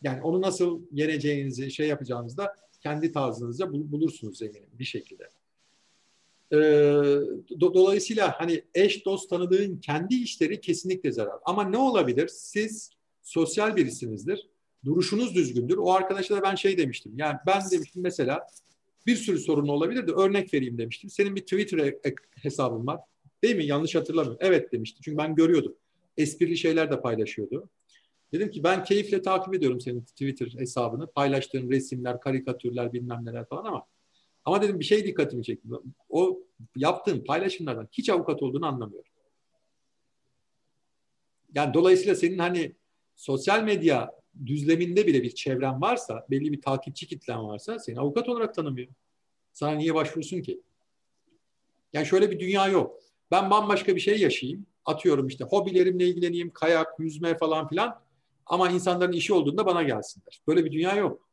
[0.02, 5.28] Yani onu nasıl yeneceğinizi, şey yapacağınızda kendi tarzınızda bulursunuz eminim bir şekilde.
[6.52, 6.56] E,
[7.60, 11.36] do, dolayısıyla hani eş dost tanıdığın kendi işleri kesinlikle zarar.
[11.44, 12.28] Ama ne olabilir?
[12.28, 12.90] Siz
[13.22, 14.48] sosyal birisinizdir.
[14.84, 15.76] Duruşunuz düzgündür.
[15.76, 17.12] O arkadaşa da ben şey demiştim.
[17.16, 18.46] Yani ben demiştim mesela
[19.06, 21.10] bir sürü sorun olabilir de örnek vereyim demiştim.
[21.10, 21.94] Senin bir Twitter
[22.42, 23.00] hesabın var.
[23.42, 23.66] Değil mi?
[23.66, 24.38] Yanlış hatırlamıyorum.
[24.40, 25.00] Evet demişti.
[25.02, 25.74] Çünkü ben görüyordum.
[26.16, 27.68] Esprili şeyler de paylaşıyordu.
[28.32, 31.06] Dedim ki ben keyifle takip ediyorum senin Twitter hesabını.
[31.06, 33.86] Paylaştığın resimler, karikatürler bilmem neler falan ama
[34.48, 35.68] ama dedim bir şey dikkatimi çekti.
[36.08, 36.40] O
[36.76, 39.10] yaptığın paylaşımlardan hiç avukat olduğunu anlamıyorum.
[41.54, 42.74] Yani dolayısıyla senin hani
[43.16, 44.10] sosyal medya
[44.46, 48.88] düzleminde bile bir çevren varsa, belli bir takipçi kitlen varsa seni avukat olarak tanımıyor.
[49.52, 50.60] Sana niye başvursun ki?
[51.92, 53.00] Yani şöyle bir dünya yok.
[53.30, 54.66] Ben bambaşka bir şey yaşayayım.
[54.84, 58.00] Atıyorum işte hobilerimle ilgileneyim, kayak, yüzme falan filan.
[58.46, 60.40] Ama insanların işi olduğunda bana gelsinler.
[60.46, 61.27] Böyle bir dünya yok.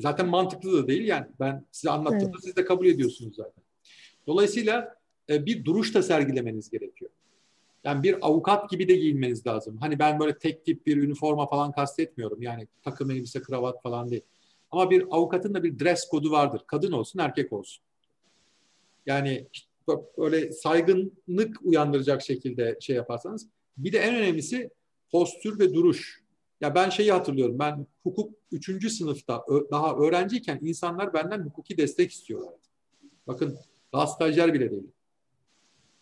[0.00, 1.26] Zaten mantıklı da değil yani.
[1.40, 2.44] Ben size anlattığımda evet.
[2.44, 3.64] siz de kabul ediyorsunuz zaten.
[4.26, 4.94] Dolayısıyla
[5.30, 7.10] e, bir duruş da sergilemeniz gerekiyor.
[7.84, 9.76] Yani bir avukat gibi de giyinmeniz lazım.
[9.76, 12.42] Hani ben böyle tek tip bir üniforma falan kastetmiyorum.
[12.42, 14.22] Yani takım elbise, kravat falan değil.
[14.70, 16.62] Ama bir avukatın da bir dress kodu vardır.
[16.66, 17.82] Kadın olsun, erkek olsun.
[19.06, 19.46] Yani
[20.18, 23.48] böyle saygınlık uyandıracak şekilde şey yaparsanız.
[23.76, 24.70] Bir de en önemlisi
[25.12, 26.19] postür ve duruş.
[26.60, 27.58] Ya ben şeyi hatırlıyorum.
[27.58, 28.92] Ben hukuk 3.
[28.92, 32.58] sınıfta daha öğrenciyken insanlar benden hukuki destek istiyorlardı.
[33.26, 33.58] Bakın
[33.92, 34.90] daha stajyer bile değil.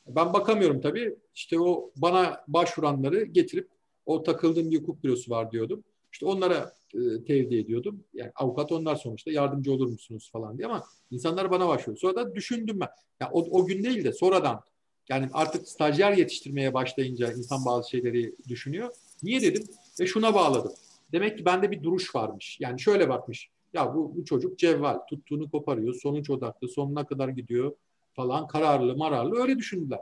[0.06, 1.16] Ben bakamıyorum tabii.
[1.34, 3.68] İşte o bana başvuranları getirip
[4.06, 5.84] o takıldığım bir hukuk bürosu var diyordum.
[6.12, 8.04] İşte onlara e, tevdi ediyordum.
[8.14, 11.98] Yani avukat onlar sonuçta yardımcı olur musunuz falan diye ama insanlar bana başvuruyor.
[11.98, 12.88] Sonra da düşündüm ben.
[13.20, 14.60] Ya o, o gün değil de sonradan
[15.08, 18.94] yani artık stajyer yetiştirmeye başlayınca insan bazı şeyleri düşünüyor.
[19.22, 19.64] Niye dedim?
[20.00, 20.72] Ve şuna bağladım.
[21.12, 22.56] Demek ki bende bir duruş varmış.
[22.60, 23.50] Yani şöyle bakmış.
[23.74, 24.98] Ya bu, bu çocuk cevval.
[25.10, 25.94] Tuttuğunu koparıyor.
[25.94, 26.68] Sonuç odaklı.
[26.68, 27.76] Sonuna kadar gidiyor
[28.14, 28.46] falan.
[28.46, 29.40] Kararlı mararlı.
[29.40, 30.00] Öyle düşündüler.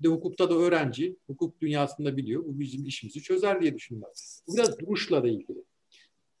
[0.00, 1.16] De hukukta da öğrenci.
[1.26, 2.44] Hukuk dünyasında biliyor.
[2.44, 4.10] Bu bizim işimizi çözer diye düşündüler.
[4.48, 5.64] Bu biraz duruşla da ilgili.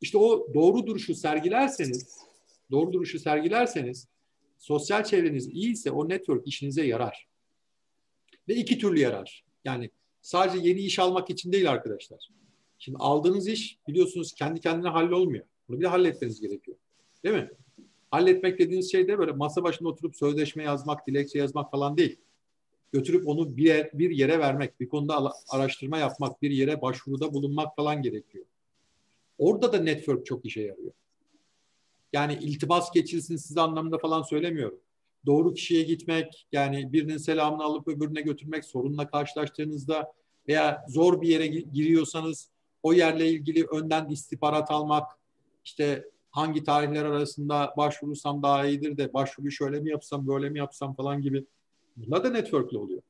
[0.00, 2.18] İşte o doğru duruşu sergilerseniz
[2.70, 4.08] doğru duruşu sergilerseniz
[4.58, 7.28] sosyal çevreniz iyiyse o network işinize yarar.
[8.48, 9.44] Ve iki türlü yarar.
[9.64, 9.90] Yani
[10.22, 12.28] sadece yeni iş almak için değil arkadaşlar.
[12.84, 15.44] Şimdi aldığınız iş biliyorsunuz kendi kendine hallolmuyor.
[15.68, 16.76] Bunu bir de halletmeniz gerekiyor.
[17.24, 17.50] Değil mi?
[18.10, 22.16] Halletmek dediğiniz şey de böyle masa başında oturup sözleşme yazmak, dilekçe yazmak falan değil.
[22.92, 27.76] Götürüp onu bir, yer, bir yere vermek, bir konuda araştırma yapmak, bir yere başvuruda bulunmak
[27.76, 28.44] falan gerekiyor.
[29.38, 30.92] Orada da network çok işe yarıyor.
[32.12, 34.78] Yani iltimas geçilsin size anlamında falan söylemiyorum
[35.26, 40.12] doğru kişiye gitmek, yani birinin selamını alıp öbürüne götürmek, sorunla karşılaştığınızda
[40.48, 42.53] veya zor bir yere giriyorsanız
[42.84, 45.12] o yerle ilgili önden istihbarat almak,
[45.64, 50.94] işte hangi tarihler arasında başvurursam daha iyidir de başvuru şöyle mi yapsam, böyle mi yapsam
[50.94, 51.44] falan gibi.
[51.96, 53.02] Bunlar da network'le oluyor.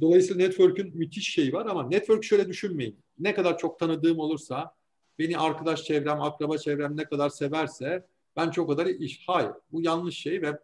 [0.00, 2.98] Dolayısıyla network'ün müthiş şeyi var ama network şöyle düşünmeyin.
[3.18, 4.74] Ne kadar çok tanıdığım olursa,
[5.18, 9.24] beni arkadaş çevrem, akraba çevrem ne kadar severse ben çok kadar iş.
[9.26, 9.50] Hayır.
[9.72, 10.58] Bu yanlış şey ve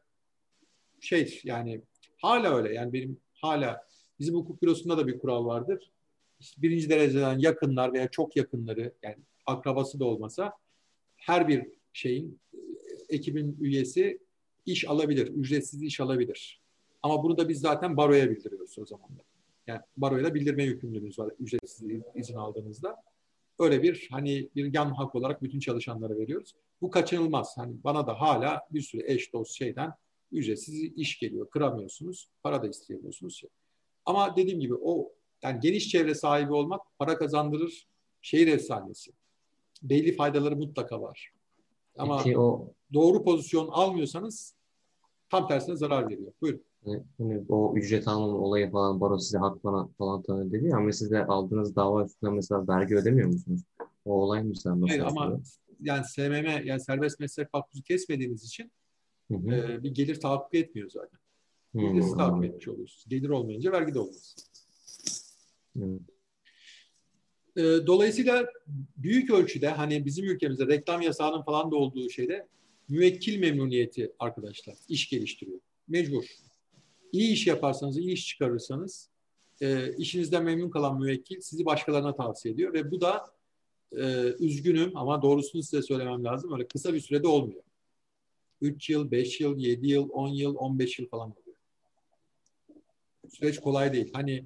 [1.00, 1.82] şey yani
[2.22, 3.86] hala öyle yani benim hala
[4.18, 5.90] bizim hukuk bürosunda da bir kural vardır.
[6.40, 10.52] İşte birinci dereceden yakınlar veya çok yakınları yani akrabası da olmasa
[11.16, 12.40] her bir şeyin
[13.08, 14.18] ekibin üyesi
[14.66, 16.60] iş alabilir, ücretsiz iş alabilir.
[17.02, 19.08] Ama bunu da biz zaten baroya bildiriyoruz o zaman.
[19.66, 22.96] Yani baroya da bildirme yükümlülüğümüz var ücretsiz izin aldığınızda.
[23.58, 26.54] Öyle bir hani bir yan hak olarak bütün çalışanlara veriyoruz.
[26.80, 27.52] Bu kaçınılmaz.
[27.56, 29.92] Hani bana da hala bir sürü eş dost şeyden
[30.32, 31.50] ücretsiz iş geliyor.
[31.50, 32.28] Kıramıyorsunuz.
[32.42, 33.42] Para da isteyemiyorsunuz.
[34.04, 37.86] Ama dediğim gibi o yani geniş çevre sahibi olmak para kazandırır
[38.22, 39.12] şehir efsanesi.
[39.82, 41.32] Belli faydaları mutlaka var.
[41.98, 44.54] Ama Peki o doğru pozisyon almıyorsanız
[45.30, 46.32] tam tersine zarar veriyor.
[46.40, 46.62] Buyurun.
[46.86, 50.92] Yani o ücret almama olayı falan baro size hak falan, falan tanıyor dedi ya ama
[50.92, 53.60] siz de aldığınız dava üstüne mesela vergi ödemiyor musunuz?
[54.04, 55.40] O olay mı sen Hayır ama
[55.80, 58.72] yani SMM yani serbest meslek makbuzu kesmediğiniz için
[59.30, 59.54] Hı hı.
[59.54, 61.20] E, bir gelir tahakkuk etmiyor zaten.
[61.74, 63.04] Gelirsiz tahakkuk etmiş oluyorsunuz.
[63.08, 64.34] Gelir olmayınca vergi de olmaz.
[65.76, 65.98] Hı.
[67.56, 68.46] E, dolayısıyla
[68.96, 72.48] büyük ölçüde hani bizim ülkemizde reklam yasağının falan da olduğu şeyde
[72.88, 75.60] müvekkil memnuniyeti arkadaşlar iş geliştiriyor.
[75.88, 76.24] Mecbur.
[77.12, 79.08] İyi iş yaparsanız, iyi iş çıkarırsanız
[79.60, 83.26] e, işinizden memnun kalan müvekkil sizi başkalarına tavsiye ediyor ve bu da
[83.92, 86.52] e, üzgünüm ama doğrusunu size söylemem lazım.
[86.52, 87.62] Öyle kısa bir sürede olmuyor.
[88.60, 91.56] 3 yıl, 5 yıl, 7 yıl, 10 yıl, 15 yıl falan oluyor.
[93.28, 94.10] Süreç kolay değil.
[94.12, 94.44] Hani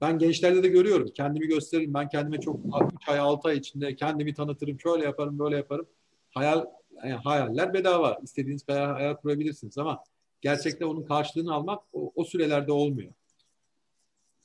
[0.00, 1.08] ben gençlerde de görüyorum.
[1.14, 1.94] Kendimi gösteririm.
[1.94, 4.80] Ben kendime çok 3 ay, 6 ay içinde kendimi tanıtırım.
[4.80, 5.86] Şöyle yaparım, böyle yaparım.
[6.30, 8.18] Hayal yani hayaller bedava.
[8.22, 10.04] İstediğiniz kadar hayal kurabilirsiniz ama
[10.40, 13.12] gerçekte onun karşılığını almak o, o sürelerde olmuyor.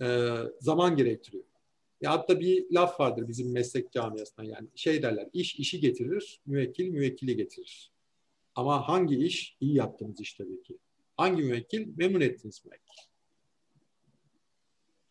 [0.02, 1.44] Ee, zaman gerektiriyor.
[2.02, 6.90] Ya hatta bir laf vardır bizim meslek camiasında yani şey derler iş işi getirir, müvekkil
[6.90, 7.92] müvekkili getirir.
[8.56, 9.58] Ama hangi iş?
[9.60, 10.78] iyi yaptığınız iş tabii ki.
[11.18, 11.88] Hangi müvekkil?
[11.98, 13.11] Memnun ettiğiniz müvekkil.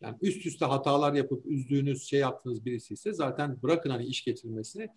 [0.00, 4.88] Yani üst üste hatalar yapıp üzdüğünüz, şey yaptığınız birisi ise zaten bırakın hani iş getirilmesini.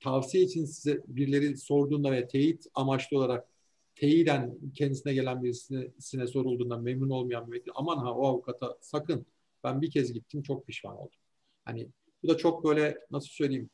[0.00, 3.48] Tavsiye için size birileri sorduğunda ve teyit amaçlı olarak
[3.94, 9.26] teyiden kendisine gelen birisine sorulduğunda memnun olmayan müvekkil aman ha o avukata sakın
[9.64, 11.18] ben bir kez gittim çok pişman oldum.
[11.64, 11.88] Hani
[12.22, 13.70] bu da çok böyle nasıl söyleyeyim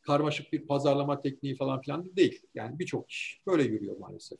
[0.00, 2.42] karmaşık bir pazarlama tekniği falan filan değil.
[2.54, 4.38] Yani birçok iş böyle yürüyor maalesef.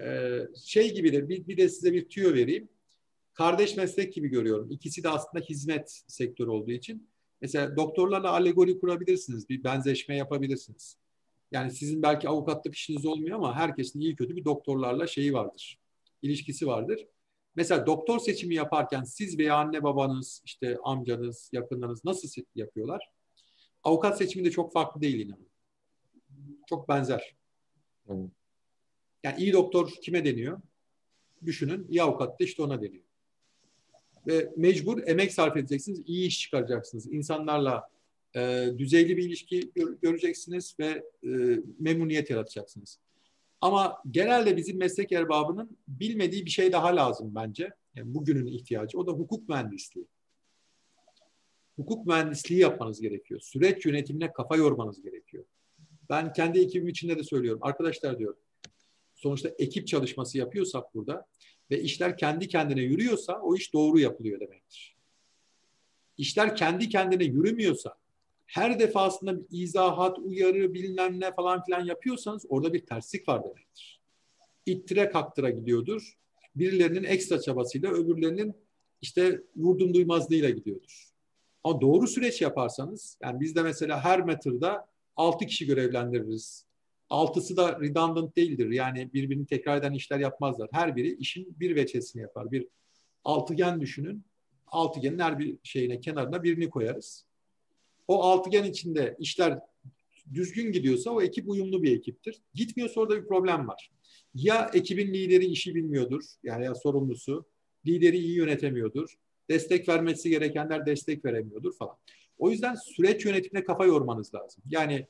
[0.00, 2.68] Ee, şey gibi de bir, bir de size bir tüyo vereyim.
[3.36, 4.70] Kardeş meslek gibi görüyorum.
[4.70, 7.08] İkisi de aslında hizmet sektörü olduğu için.
[7.40, 9.48] Mesela doktorlarla alegori kurabilirsiniz.
[9.48, 10.96] Bir benzeşme yapabilirsiniz.
[11.52, 15.78] Yani sizin belki avukatlık işiniz olmuyor ama herkesin iyi kötü bir doktorlarla şeyi vardır.
[16.22, 17.06] İlişkisi vardır.
[17.56, 23.10] Mesela doktor seçimi yaparken siz veya anne babanız, işte amcanız, yakınlarınız nasıl yapıyorlar?
[23.82, 25.48] Avukat seçimi de çok farklı değil inanın.
[26.68, 27.36] Çok benzer.
[29.22, 30.60] Yani iyi doktor kime deniyor?
[31.44, 31.86] Düşünün.
[31.88, 33.05] İyi avukat da işte ona deniyor.
[34.26, 36.02] Ve mecbur emek sarf edeceksiniz.
[36.06, 37.12] iyi iş çıkaracaksınız.
[37.12, 37.88] İnsanlarla
[38.36, 41.28] e, düzeyli bir ilişki gör, göreceksiniz ve e,
[41.78, 42.98] memnuniyet yaratacaksınız.
[43.60, 47.70] Ama genelde bizim meslek erbabının bilmediği bir şey daha lazım bence.
[47.94, 48.98] Yani bugünün ihtiyacı.
[48.98, 50.06] O da hukuk mühendisliği.
[51.76, 53.40] Hukuk mühendisliği yapmanız gerekiyor.
[53.40, 55.44] Süreç yönetimine kafa yormanız gerekiyor.
[56.10, 57.60] Ben kendi ekibim içinde de söylüyorum.
[57.62, 58.36] Arkadaşlar diyor,
[59.14, 61.26] sonuçta ekip çalışması yapıyorsak burada
[61.70, 64.96] ve işler kendi kendine yürüyorsa o iş doğru yapılıyor demektir.
[66.18, 67.96] İşler kendi kendine yürümüyorsa
[68.46, 74.00] her defasında bir izahat, uyarı, bilmem ne falan filan yapıyorsanız orada bir terslik var demektir.
[74.66, 76.18] İttire kaktıra gidiyordur.
[76.56, 78.54] Birilerinin ekstra çabasıyla öbürlerinin
[79.02, 81.10] işte vurdum duymazlığıyla gidiyordur.
[81.64, 86.65] Ama doğru süreç yaparsanız, yani biz de mesela her metrda 6 kişi görevlendiririz.
[87.10, 88.70] Altısı da redundant değildir.
[88.70, 90.68] Yani birbirini tekrar eden işler yapmazlar.
[90.72, 92.52] Her biri işin bir veçesini yapar.
[92.52, 92.66] Bir
[93.24, 94.24] altıgen düşünün.
[94.66, 97.26] Altıgenin her bir şeyine kenarına birini koyarız
[98.08, 99.58] o altıgen içinde işler
[100.34, 102.42] düzgün gidiyorsa o ekip uyumlu bir ekiptir.
[102.54, 103.90] Gitmiyorsa orada bir problem var.
[104.34, 107.46] Ya ekibin lideri işi bilmiyordur, yani ya sorumlusu,
[107.86, 109.14] lideri iyi yönetemiyordur,
[109.50, 111.96] destek vermesi gerekenler destek veremiyordur falan.
[112.38, 114.62] O yüzden süreç yönetimine kafa yormanız lazım.
[114.70, 115.06] Yani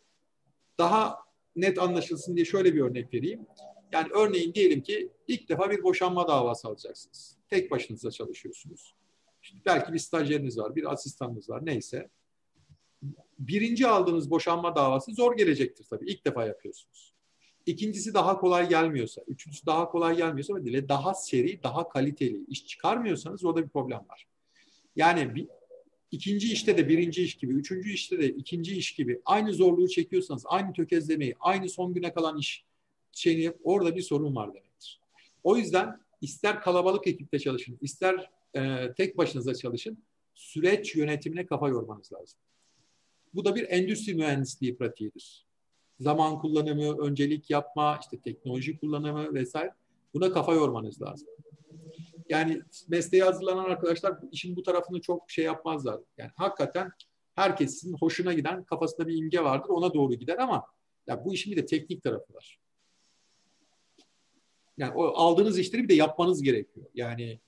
[0.78, 1.18] daha
[1.56, 3.46] net anlaşılsın diye şöyle bir örnek vereyim.
[3.92, 7.36] Yani örneğin diyelim ki ilk defa bir boşanma davası alacaksınız.
[7.50, 8.94] Tek başınıza çalışıyorsunuz.
[9.42, 12.08] İşte belki bir stajyeriniz var, bir asistanınız var neyse
[13.38, 16.10] birinci aldığınız boşanma davası zor gelecektir tabii.
[16.10, 17.12] İlk defa yapıyorsunuz.
[17.66, 23.44] İkincisi daha kolay gelmiyorsa, üçüncüsü daha kolay gelmiyorsa ve daha seri, daha kaliteli iş çıkarmıyorsanız
[23.44, 24.26] orada bir problem var.
[24.96, 25.48] Yani bir,
[26.10, 30.42] ikinci işte de birinci iş gibi, üçüncü işte de ikinci iş gibi aynı zorluğu çekiyorsanız,
[30.46, 32.64] aynı tökezlemeyi, aynı son güne kalan iş
[33.12, 35.00] şeyini orada bir sorun var demektir.
[35.44, 39.98] O yüzden ister kalabalık ekipte çalışın, ister e, tek başınıza çalışın,
[40.34, 42.38] süreç yönetimine kafa yormanız lazım.
[43.34, 45.46] Bu da bir endüstri mühendisliği pratiğidir.
[46.00, 49.72] Zaman kullanımı, öncelik yapma, işte teknoloji kullanımı vesaire.
[50.14, 51.28] Buna kafa yormanız lazım.
[52.28, 56.00] Yani mesleğe hazırlanan arkadaşlar işin bu tarafını çok şey yapmazlar.
[56.18, 56.90] Yani hakikaten
[57.34, 59.68] herkesin hoşuna giden kafasında bir imge vardır.
[59.68, 60.64] Ona doğru gider ama
[61.06, 62.60] ya bu işin bir de teknik tarafı var.
[64.78, 66.86] Yani o aldığınız işleri bir de yapmanız gerekiyor.
[66.94, 67.40] Yani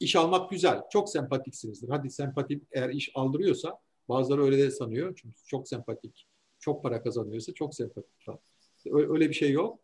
[0.00, 0.82] iş almak güzel.
[0.92, 1.88] Çok sempatiksinizdir.
[1.88, 5.14] Hadi sempatik eğer iş aldırıyorsa Bazıları öyle de sanıyor.
[5.16, 6.26] Çünkü çok sempatik,
[6.58, 8.10] çok para kazanıyorsa çok sempatik.
[8.86, 9.80] Öyle bir şey yok.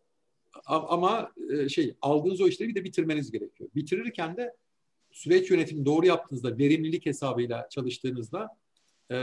[0.65, 3.69] Ama e, şey aldığınız o işleri bir de bitirmeniz gerekiyor.
[3.75, 4.55] Bitirirken de
[5.11, 8.57] süreç yönetimi doğru yaptığınızda, verimlilik hesabıyla çalıştığınızda
[9.11, 9.15] e,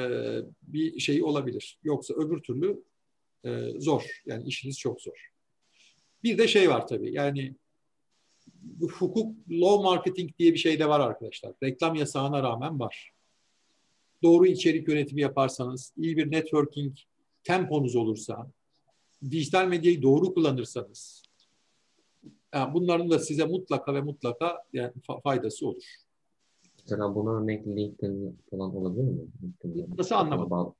[0.62, 1.78] bir şey olabilir.
[1.82, 2.82] Yoksa öbür türlü
[3.44, 4.22] e, zor.
[4.26, 5.30] Yani işiniz çok zor.
[6.22, 7.12] Bir de şey var tabii.
[7.14, 7.54] Yani
[8.80, 11.52] hukuk, law marketing diye bir şey de var arkadaşlar.
[11.62, 13.12] Reklam yasağına rağmen var
[14.22, 16.96] doğru içerik yönetimi yaparsanız, iyi bir networking
[17.44, 18.50] temponuz olursa,
[19.30, 21.22] dijital medyayı doğru kullanırsanız,
[22.54, 25.84] yani bunların da size mutlaka ve mutlaka yani faydası olur.
[26.82, 29.20] Mesela buna örnek LinkedIn falan olabilir mi?
[29.42, 30.74] LinkedIn Nasıl anlamadım?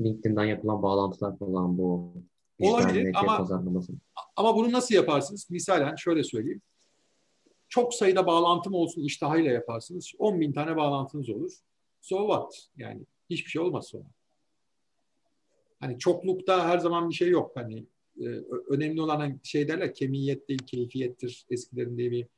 [0.00, 2.12] LinkedIn'den yapılan bağlantılar falan bu.
[2.60, 3.48] Olabilir ama,
[4.36, 5.50] ama bunu nasıl yaparsınız?
[5.50, 6.62] Misalen şöyle söyleyeyim.
[7.68, 10.12] Çok sayıda bağlantım olsun iştahıyla yaparsınız.
[10.18, 11.52] 10 bin tane bağlantınız olur.
[12.00, 12.68] So what?
[12.76, 14.04] Yani hiçbir şey olmaz sonra.
[15.82, 17.52] Hani çoklukta her zaman bir şey yok.
[17.54, 17.84] Hani
[18.20, 18.26] e,
[18.68, 22.28] önemli olan şey derler kemiyet değil keyfiyettir eskilerin deyimi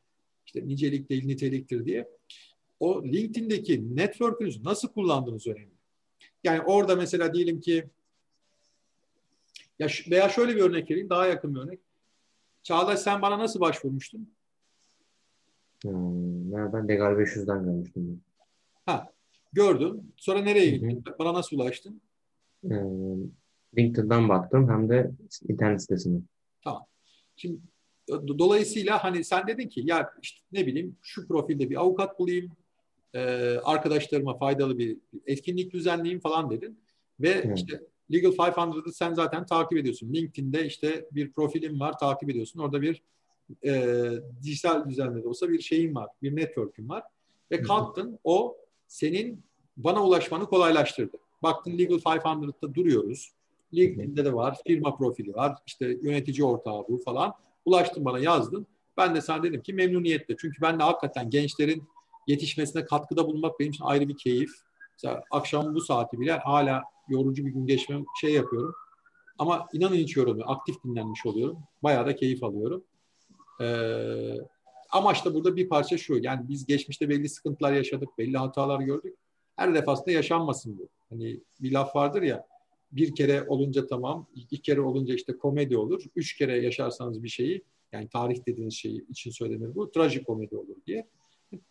[0.46, 2.08] işte nicelik değil niteliktir diye.
[2.80, 5.74] O LinkedIn'deki network'ünüzü nasıl kullandığınız önemli.
[6.44, 7.84] Yani orada mesela diyelim ki
[9.78, 11.80] ya veya şöyle bir örnek vereyim daha yakın bir örnek.
[12.62, 14.34] Çağdaş sen bana nasıl başvurmuştun?
[15.82, 18.20] Hmm, ben Legal 500'den görmüştüm.
[18.86, 19.12] Ha,
[19.52, 20.12] gördün.
[20.16, 21.04] Sonra nereye gittin?
[21.18, 22.00] Bana nasıl ulaştın?
[22.70, 22.74] Ee,
[23.78, 25.10] LinkedIn'dan baktım hem de
[25.48, 26.18] internet sitesine.
[26.64, 26.86] Tamam.
[27.36, 27.58] Şimdi
[28.08, 32.52] dolayısıyla hani sen dedin ki ya işte ne bileyim şu profilde bir avukat bulayım,
[33.14, 33.20] e,
[33.64, 36.78] arkadaşlarıma faydalı bir etkinlik düzenleyeyim falan dedin.
[37.20, 37.58] Ve evet.
[37.58, 37.80] işte
[38.12, 40.14] Legal 500'ı sen zaten takip ediyorsun.
[40.14, 42.60] LinkedIn'de işte bir profilim var, takip ediyorsun.
[42.60, 43.02] Orada bir
[43.64, 44.10] e,
[44.42, 47.02] dijital düzenli de olsa bir şeyin var, bir network'ün var.
[47.50, 49.44] Ve kalktın o senin
[49.76, 51.16] bana ulaşmanı kolaylaştırdı.
[51.44, 53.32] Baktın Legal 500'da duruyoruz.
[53.74, 57.34] LinkedIn'de de var, firma profili var, işte yönetici ortağı bu falan.
[57.64, 58.66] Ulaştın bana yazdın.
[58.96, 60.36] Ben de sana dedim ki memnuniyetle.
[60.40, 61.82] Çünkü ben de hakikaten gençlerin
[62.26, 64.50] yetişmesine katkıda bulunmak benim için ayrı bir keyif.
[64.92, 68.74] Mesela akşam bu saati bile hala yorucu bir gün geçmem şey yapıyorum.
[69.38, 70.48] Ama inanın hiç yorulmuyor.
[70.50, 71.58] Aktif dinlenmiş oluyorum.
[71.82, 72.84] Bayağı da keyif alıyorum.
[73.60, 74.36] Ee,
[74.90, 76.16] amaç da burada bir parça şu.
[76.22, 79.14] Yani biz geçmişte belli sıkıntılar yaşadık, belli hatalar gördük.
[79.56, 80.88] Her defasında yaşanmasın bu.
[81.10, 82.46] Hani bir laf vardır ya,
[82.92, 86.02] bir kere olunca tamam, iki kere olunca işte komedi olur.
[86.16, 87.62] Üç kere yaşarsanız bir şeyi,
[87.92, 91.08] yani tarih dediğiniz şeyi için söylenir bu, trajikomedi olur diye.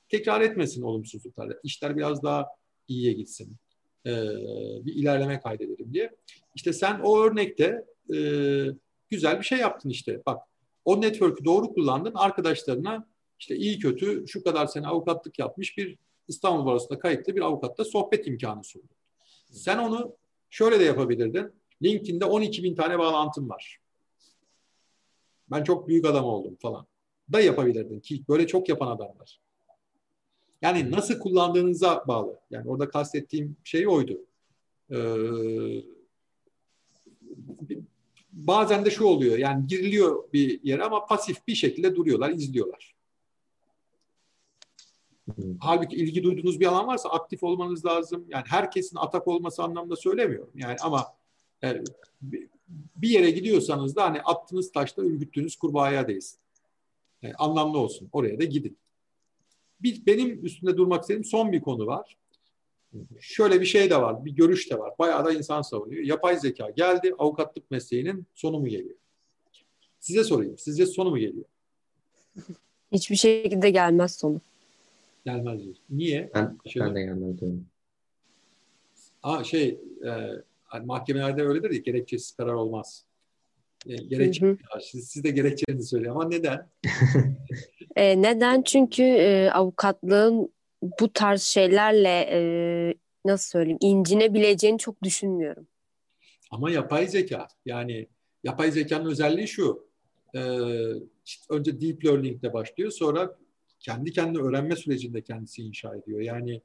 [0.09, 1.57] Tekrar etmesin olumsuzluklar.
[1.63, 2.47] İşler biraz daha
[2.87, 3.55] iyiye gitsin.
[4.05, 4.11] Ee,
[4.85, 6.15] bir ilerleme kaydedelim diye.
[6.55, 8.17] İşte sen o örnekte e,
[9.09, 10.21] güzel bir şey yaptın işte.
[10.25, 10.41] Bak
[10.85, 12.11] o network'ü doğru kullandın.
[12.15, 13.07] Arkadaşlarına
[13.39, 18.27] işte iyi kötü şu kadar sene avukatlık yapmış bir İstanbul Barosu'nda kayıtlı bir avukatta sohbet
[18.27, 18.89] imkanı sundun.
[19.51, 20.15] Sen onu
[20.49, 21.51] şöyle de yapabilirdin.
[21.83, 23.79] LinkedIn'de 12 bin tane bağlantım var.
[25.51, 26.85] Ben çok büyük adam oldum falan.
[27.33, 29.39] Da yapabilirdin ki böyle çok yapan adamlar.
[30.61, 32.39] Yani nasıl kullandığınıza bağlı.
[32.51, 34.25] Yani orada kastettiğim şey oydu.
[34.91, 34.97] Ee,
[38.31, 42.92] bazen de şu oluyor yani giriliyor bir yere ama pasif bir şekilde duruyorlar, izliyorlar.
[45.59, 48.25] Halbuki ilgi duyduğunuz bir alan varsa aktif olmanız lazım.
[48.29, 50.51] Yani herkesin atak olması anlamda söylemiyorum.
[50.55, 51.05] Yani ama
[51.61, 51.83] yani
[52.33, 52.37] e,
[52.95, 56.39] bir yere gidiyorsanız da hani attığınız taşla ürgüttüğünüz kurbağaya değilsin.
[57.21, 58.09] Yani anlamlı olsun.
[58.11, 58.77] Oraya da gidin.
[59.79, 62.17] Bir, benim üstünde durmak istediğim son bir konu var.
[63.19, 64.93] Şöyle bir şey de var, bir görüş de var.
[64.99, 66.03] Bayağı da insan savunuyor.
[66.03, 68.95] Yapay zeka geldi, avukatlık mesleğinin sonu mu geliyor?
[69.99, 71.45] Size sorayım, sizce sonu mu geliyor?
[72.91, 74.41] Hiçbir şekilde gelmez sonu.
[75.25, 75.61] Gelmez.
[75.89, 76.31] Niye?
[76.35, 77.65] Ben, Şöyle, ben de gelmez diyorum.
[79.23, 80.09] Aa, şey, e,
[80.63, 83.05] hani mahkemelerde öyledir ya, gerekçesiz karar olmaz.
[83.87, 84.57] E, gerekçe, hı hı.
[84.81, 86.69] Siz, siz de gerekçenizi söyleyin ama neden?
[87.95, 88.61] e, neden?
[88.61, 90.53] Çünkü e, avukatlığın
[90.99, 92.39] bu tarz şeylerle e,
[93.25, 95.67] nasıl söyleyeyim incinebileceğini çok düşünmüyorum.
[96.51, 98.07] Ama yapay zeka yani
[98.43, 99.87] yapay zekanın özelliği şu
[100.35, 100.41] e,
[101.25, 103.35] işte önce deep learning ile başlıyor sonra
[103.83, 106.19] kendi kendine öğrenme sürecinde kendisi inşa ediyor.
[106.19, 106.61] Yani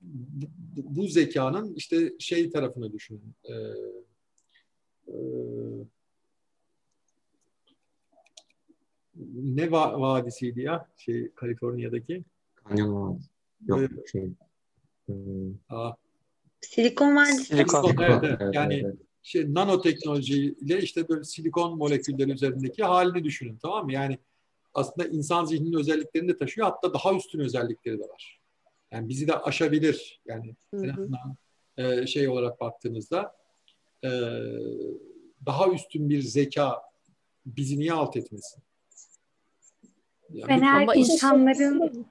[0.00, 3.34] bu, bu zekanın işte şey tarafını düşünün.
[3.44, 3.52] E,
[5.08, 5.14] e,
[9.34, 12.24] ne va- vadisiydi ya şey Kaliforniya'daki?
[12.54, 13.28] Kanyon Vadisi.
[13.66, 14.12] Yok evet.
[14.12, 14.30] şey.
[15.06, 15.54] Hmm.
[15.68, 15.92] Aa.
[16.60, 17.44] Silikon Vadisi.
[17.44, 18.38] Silikon, silikon evet, evet.
[18.40, 18.54] evet.
[18.54, 18.96] Yani evet.
[19.22, 23.92] şey nanoteknoloji ile işte böyle silikon molekülleri üzerindeki halini düşünün tamam mı?
[23.92, 24.18] Yani
[24.74, 26.66] aslında insan zihninin özelliklerini de taşıyor.
[26.66, 28.40] Hatta daha üstün özellikleri de var.
[28.90, 30.20] Yani bizi de aşabilir.
[30.26, 31.36] Yani en azından
[31.76, 33.34] e, şey olarak baktığınızda
[34.04, 34.10] e,
[35.46, 36.82] daha üstün bir zeka
[37.46, 38.62] bizi niye alt etmesin?
[40.30, 42.06] Yani ben her insanların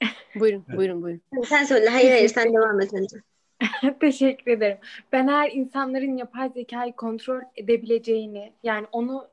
[0.34, 1.22] buyurun, buyurun, buyurun.
[1.48, 1.88] Sen söyle.
[1.88, 3.16] Hayır, hayır, sen devam et önce.
[4.00, 4.78] Teşekkür ederim.
[5.12, 9.28] Ben her insanların yapay zekayı kontrol edebileceğini, yani onu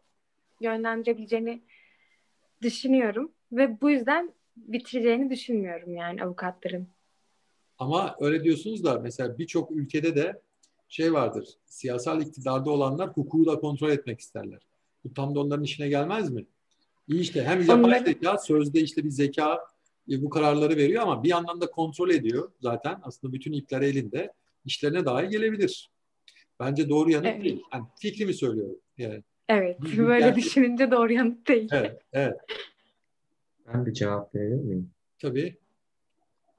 [0.62, 1.62] yönlendirebileceğini
[2.62, 6.88] düşünüyorum ve bu yüzden bitireceğini düşünmüyorum yani avukatların.
[7.78, 10.42] Ama öyle diyorsunuz da mesela birçok ülkede de
[10.90, 11.50] şey vardır.
[11.66, 14.60] Siyasal iktidarda olanlar hukuku da kontrol etmek isterler.
[15.04, 16.46] Bu tam da onların işine gelmez mi?
[17.08, 19.60] İyi işte hem yapay zeka sözde işte bir zeka
[20.12, 23.00] e, bu kararları veriyor ama bir yandan da kontrol ediyor zaten.
[23.04, 24.34] Aslında bütün ipler elinde.
[24.66, 25.90] İşlerine dahi gelebilir.
[26.60, 27.44] Bence doğru yanıt evet.
[27.44, 27.62] değil.
[27.74, 28.80] Yani fikrimi söylüyorum.
[28.98, 29.24] Yani.
[29.50, 29.78] Evet.
[29.98, 30.36] Böyle yani...
[30.36, 31.70] düşününce doğru yanıt değil.
[31.72, 32.02] Evet.
[32.14, 32.38] evet.
[33.68, 34.92] Ben bir cevap verebilir miyim?
[35.20, 35.58] Tabii.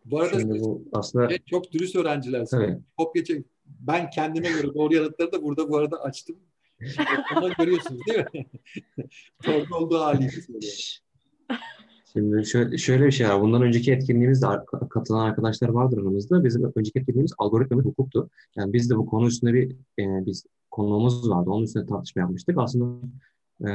[0.05, 2.47] Bu arada Şimdi bu aslında çok dürüst öğrenciler.
[2.55, 2.79] Evet.
[2.97, 3.47] Kopya çek.
[3.67, 6.37] Ben kendime göre doğru yanıtları da burada bu arada açtım.
[7.37, 8.47] Onu görüyorsunuz değil mi?
[9.43, 10.79] Torba olduğu haliyle söylüyorum.
[12.13, 13.41] Şimdi şöyle, şöyle bir şey var.
[13.41, 14.47] Bundan önceki etkinliğimizde
[14.91, 16.45] katılan arkadaşlar vardır aramızda.
[16.45, 18.31] Bizim önceki etkinliğimiz algoritma ve hukuktu.
[18.57, 21.51] Yani biz de bu konu üstünde bir e, biz konuğumuz vardı.
[21.51, 22.59] Onun üstüne tartışma yapmıştık.
[22.59, 23.07] Aslında
[23.61, 23.67] e,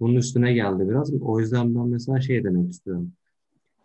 [0.00, 1.14] bunun üstüne geldi biraz.
[1.20, 3.12] O yüzden ben mesela şey demek istiyorum.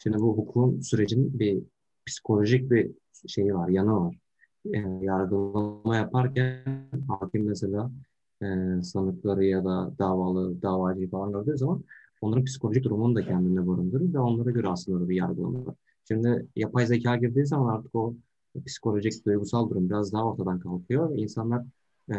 [0.03, 1.63] Şimdi bu hukukun sürecin bir
[2.05, 2.91] psikolojik bir
[3.27, 4.15] şeyi var, yanı var.
[4.65, 6.63] E, yargılama yaparken
[7.07, 7.91] hakim mesela
[8.41, 8.45] e,
[8.83, 11.83] sanıkları ya da davalı, davacıyı falan gördüğü zaman
[12.21, 15.75] onların psikolojik durumunu da kendinde barındırır ve onlara göre aslında da bir yargılama var.
[16.07, 18.15] Şimdi yapay zeka girdiği zaman artık o
[18.65, 21.63] psikolojik, duygusal durum biraz daha ortadan kalkıyor insanlar
[22.11, 22.15] e,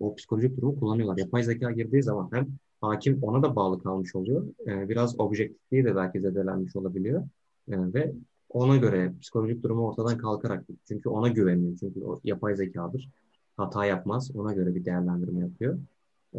[0.00, 1.16] o psikolojik durumu kullanıyorlar.
[1.18, 2.48] Yapay zeka girdiği zaman hem
[2.80, 4.46] hakim ona da bağlı kalmış oluyor.
[4.66, 7.22] E, biraz objektifliği de belki zedelenmiş olabiliyor.
[7.68, 8.12] E, ve
[8.48, 11.76] ona göre psikolojik durumu ortadan kalkarak çünkü ona güveniyor.
[11.80, 13.10] Çünkü o yapay zekadır.
[13.56, 14.30] Hata yapmaz.
[14.36, 15.78] Ona göre bir değerlendirme yapıyor.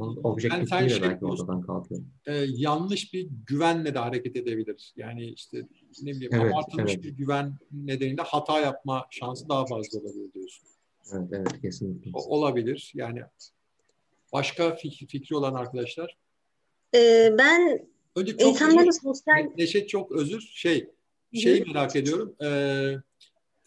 [0.02, 2.02] Objektifliği Yani de sen belki şey ortadan kalkıyor.
[2.26, 4.94] e, yanlış bir güvenle de hareket edebilir.
[4.98, 5.58] Yani işte
[6.02, 7.04] ne bileyim Evet, abartılmış evet.
[7.04, 10.68] bir güven nedeniyle hata yapma şansı daha fazla olabilir diyorsun.
[11.14, 12.12] Evet, evet kesinlikle.
[12.14, 12.92] O- olabilir.
[12.96, 13.22] Yani
[14.34, 16.18] başka fikri, fikri olan arkadaşlar.
[16.96, 20.42] Ee, ben Önce çok insanların özür, sosyal Ne- Neşet çok özür.
[20.42, 20.90] Şey,
[21.34, 22.36] şeyi merak ediyorum.
[22.42, 22.48] Ee,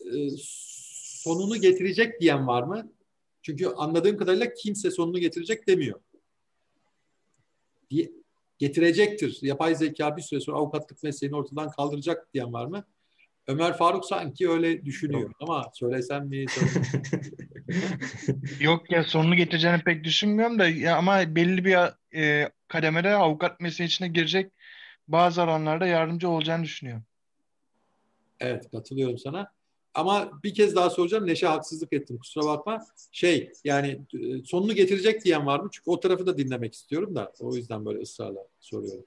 [0.01, 2.93] e, sonunu getirecek diyen var mı?
[3.43, 6.01] Çünkü anladığım kadarıyla kimse sonunu getirecek demiyor.
[7.91, 8.11] Diye,
[8.59, 9.39] getirecektir.
[9.43, 12.85] Yapay zeka bir süre sonra avukatlık mesleğini ortadan kaldıracak diyen var mı?
[13.47, 16.45] Ömer Faruk sanki öyle düşünüyor ama söylesem mi?
[18.61, 21.79] Yok ya sonunu getireceğini pek düşünmüyorum da ya ama belli bir
[22.15, 24.53] e, kademede avukat mesleği içine girecek
[25.09, 27.05] bazı alanlarda yardımcı olacağını düşünüyorum.
[28.41, 29.53] Evet katılıyorum sana.
[29.95, 31.27] Ama bir kez daha soracağım.
[31.27, 32.87] Neşe haksızlık ettim kusura bakma.
[33.13, 35.69] Şey yani e, sonunu getirecek diyen var mı?
[35.73, 37.33] Çünkü o tarafı da dinlemek istiyorum da.
[37.41, 39.05] O yüzden böyle ısrarla soruyorum.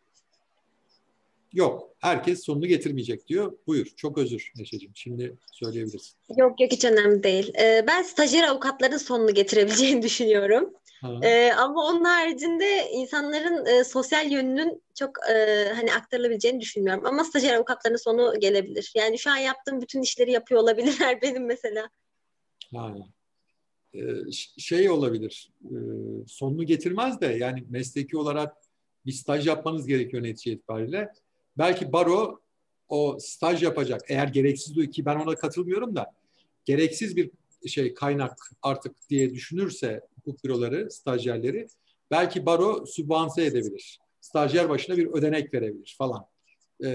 [1.54, 1.90] Yok.
[2.00, 3.54] Herkes sonunu getirmeyecek diyor.
[3.68, 3.86] Buyur.
[3.96, 4.96] Çok özür Neşeciğim.
[4.96, 6.16] Şimdi söyleyebilirsin.
[6.38, 7.54] yok yok hiç önemli değil.
[7.60, 10.74] Ee, ben stajyer avukatların sonunu getirebileceğini düşünüyorum.
[11.24, 17.06] Ee, ama onun haricinde insanların e, sosyal yönünün çok e, hani aktarılabileceğini düşünmüyorum.
[17.06, 18.92] Ama stajyer avukatların sonu gelebilir.
[18.96, 21.90] Yani şu an yaptığım bütün işleri yapıyor olabilirler benim mesela.
[22.76, 22.96] Ha.
[24.32, 25.52] Ş- şey olabilir.
[25.66, 25.76] e,
[26.28, 28.58] sonunu getirmez de yani mesleki olarak
[29.06, 31.10] bir staj yapmanız gerekiyor netice itibariyle.
[31.58, 32.40] Belki baro
[32.90, 34.02] o staj yapacak.
[34.08, 36.14] Eğer gereksiz ki ben ona katılmıyorum da
[36.66, 37.32] gereksiz bir
[37.68, 41.68] şey kaynak artık diye düşünürse hukuk büroları, stajyerleri
[42.12, 44.00] belki baro sübvanse edebilir.
[44.22, 46.26] Stajyer başına bir ödenek verebilir falan.
[46.84, 46.90] Ee,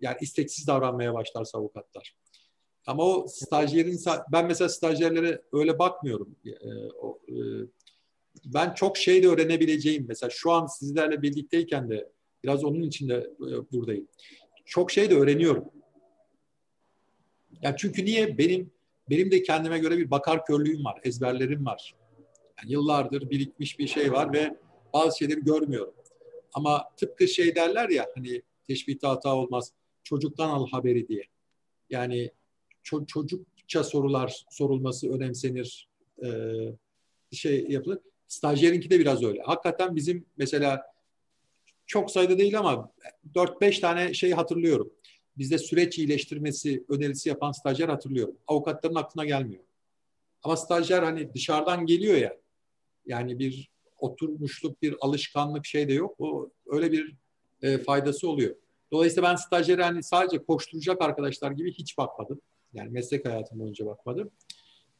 [0.00, 2.14] yani isteksiz davranmaya başlarsa avukatlar.
[2.86, 4.00] Ama o stajyerin
[4.32, 6.36] ben mesela stajyerlere öyle bakmıyorum.
[6.46, 7.36] Ee, e,
[8.44, 10.04] ben çok şey de öğrenebileceğim.
[10.08, 12.12] Mesela şu an sizlerle birlikteyken de
[12.44, 14.08] biraz onun için de e, buradayım.
[14.64, 15.64] Çok şey de öğreniyorum.
[17.62, 18.70] Yani çünkü niye benim
[19.10, 21.94] benim de kendime göre bir bakar körlüğüm var, ezberlerim var.
[22.58, 24.56] Yani yıllardır birikmiş bir şey var ve
[24.92, 25.94] bazı şeyleri görmüyorum.
[26.54, 29.72] Ama tıpkı şey derler ya hani teşbihte hata olmaz.
[30.04, 31.22] Çocuktan al haberi diye.
[31.90, 32.30] Yani
[32.84, 35.88] ço- çocukça sorular sorulması önemsenir.
[36.24, 36.28] Ee,
[37.32, 37.98] şey yapılır.
[38.28, 39.42] Stajyerinki de biraz öyle.
[39.42, 40.82] Hakikaten bizim mesela
[41.86, 42.92] çok sayıda değil ama
[43.34, 44.92] 4-5 tane şey hatırlıyorum.
[45.38, 48.36] Bizde süreç iyileştirmesi önerisi yapan stajyer hatırlıyorum.
[48.46, 49.62] Avukatların aklına gelmiyor.
[50.42, 52.36] Ama stajyer hani dışarıdan geliyor ya.
[53.06, 56.14] Yani bir oturmuşluk, bir alışkanlık şey de yok.
[56.18, 57.14] O öyle bir
[57.62, 58.56] e, faydası oluyor.
[58.92, 62.40] Dolayısıyla ben stajyere hani sadece koşturacak arkadaşlar gibi hiç bakmadım.
[62.72, 64.30] Yani meslek hayatım boyunca bakmadım.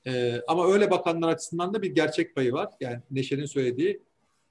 [0.07, 2.72] E, ama öyle bakanlar açısından da bir gerçek payı var.
[2.80, 4.02] Yani Neşe'nin söylediği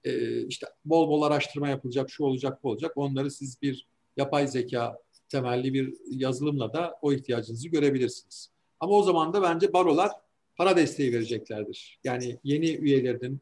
[0.03, 2.91] e, işte bol bol araştırma yapılacak, şu olacak, bu olacak.
[2.95, 3.87] Onları siz bir
[4.17, 4.99] yapay zeka
[5.29, 8.49] temelli bir yazılımla da o ihtiyacınızı görebilirsiniz.
[8.79, 10.11] Ama o zaman da bence barolar
[10.57, 11.99] para desteği vereceklerdir.
[12.03, 13.39] Yani yeni üyelerinin,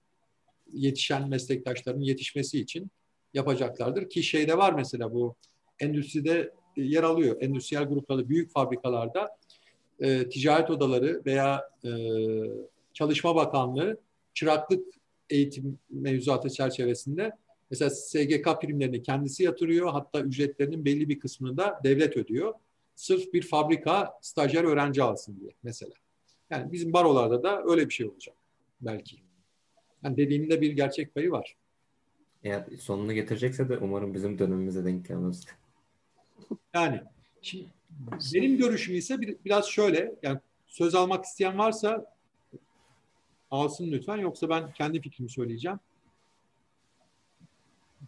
[0.74, 2.92] yetişen meslektaşların yetişmesi için
[3.34, 4.10] yapacaklardır.
[4.10, 5.36] Ki şeyde var mesela bu
[5.80, 7.42] endüstride yer alıyor.
[7.42, 9.38] Endüstriyel gruplarda, büyük fabrikalarda
[10.00, 11.90] e, ticaret odaları veya e,
[12.94, 13.98] Çalışma Bakanlığı
[14.34, 14.86] çıraklık
[15.30, 17.32] eğitim mevzuatı çerçevesinde
[17.70, 19.92] mesela SGK primlerini kendisi yatırıyor.
[19.92, 22.54] Hatta ücretlerinin belli bir kısmını da devlet ödüyor.
[22.96, 25.94] Sırf bir fabrika stajyer öğrenci alsın diye mesela.
[26.52, 28.36] Yani bizim barolarda da öyle bir şey olacak
[28.82, 29.18] belki.
[30.04, 31.56] Yani dediğinde bir gerçek payı var.
[32.44, 35.46] Eğer sonunu getirecekse de umarım bizim dönemimize denk gelmez.
[36.74, 37.02] Yani
[37.42, 37.68] şimdi
[38.34, 42.16] benim görüşüm ise bir, biraz şöyle yani söz almak isteyen varsa
[43.52, 45.80] alsın lütfen yoksa ben kendi fikrimi söyleyeceğim.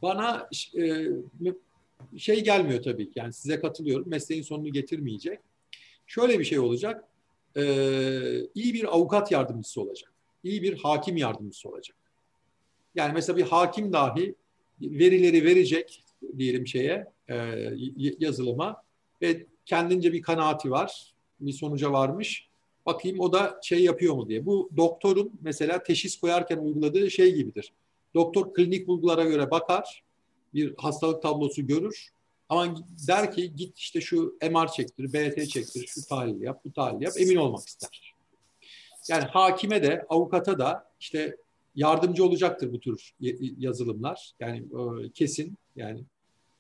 [0.01, 1.07] bana e,
[2.17, 3.19] şey gelmiyor tabii ki.
[3.19, 4.09] Yani size katılıyorum.
[4.09, 5.39] Mesleğin sonunu getirmeyecek.
[6.07, 7.03] Şöyle bir şey olacak.
[7.57, 7.63] E,
[8.55, 10.11] iyi bir avukat yardımcısı olacak.
[10.43, 11.97] İyi bir hakim yardımcısı olacak.
[12.95, 14.35] Yani mesela bir hakim dahi
[14.81, 16.03] verileri verecek
[16.37, 17.35] diyelim şeye e,
[18.19, 18.83] yazılıma
[19.21, 21.13] ve kendince bir kanaati var.
[21.39, 22.47] Bir sonuca varmış.
[22.85, 24.45] Bakayım o da şey yapıyor mu diye.
[24.45, 27.73] Bu doktorun mesela teşhis koyarken uyguladığı şey gibidir.
[28.15, 30.03] Doktor klinik bulgulara göre bakar,
[30.53, 32.12] bir hastalık tablosu görür.
[32.53, 32.75] Ama
[33.07, 37.13] der ki git işte şu MR çektir, BT çektir, şu tahlil yap, bu tahlil yap,
[37.17, 38.13] emin olmak ister.
[39.09, 41.37] Yani hakime de, avukata da işte
[41.75, 43.13] yardımcı olacaktır bu tür
[43.57, 44.31] yazılımlar.
[44.39, 46.03] Yani e, kesin yani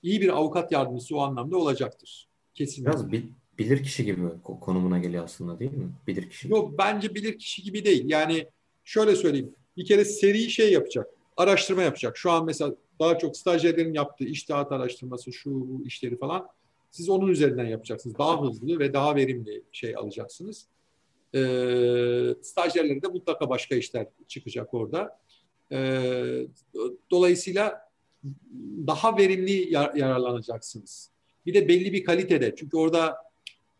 [0.03, 2.27] iyi bir avukat yardımcısı o anlamda olacaktır.
[2.53, 2.85] Kesin.
[2.85, 3.23] Biraz bil,
[3.57, 4.21] bilir kişi gibi
[4.61, 5.91] konumuna geliyor aslında değil mi?
[6.07, 6.49] Bilir kişi.
[6.49, 8.03] Yok bence bilir kişi gibi değil.
[8.07, 8.47] Yani
[8.83, 9.55] şöyle söyleyeyim.
[9.77, 11.07] Bir kere seri şey yapacak.
[11.37, 12.17] Araştırma yapacak.
[12.17, 16.47] Şu an mesela daha çok stajyerlerin yaptığı iştihat araştırması, şu bu işleri falan.
[16.91, 18.17] Siz onun üzerinden yapacaksınız.
[18.17, 20.67] Daha hızlı ve daha verimli şey alacaksınız.
[21.35, 21.39] E,
[22.41, 25.19] stajyerlere de mutlaka başka işler çıkacak orada.
[25.71, 25.77] E,
[27.11, 27.89] dolayısıyla
[28.87, 31.09] daha verimli yar, yararlanacaksınız.
[31.45, 32.55] Bir de belli bir kalitede.
[32.55, 33.17] Çünkü orada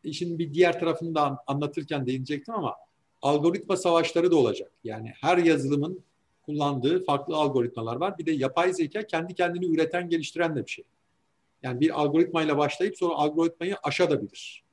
[0.03, 2.75] işin bir diğer tarafını da anlatırken değinecektim ama
[3.21, 4.71] algoritma savaşları da olacak.
[4.83, 6.03] Yani her yazılımın
[6.45, 8.17] kullandığı farklı algoritmalar var.
[8.17, 10.85] Bir de yapay zeka kendi kendini üreten, geliştiren de bir şey.
[11.63, 14.63] Yani bir algoritmayla başlayıp sonra algoritmayı aşabilir.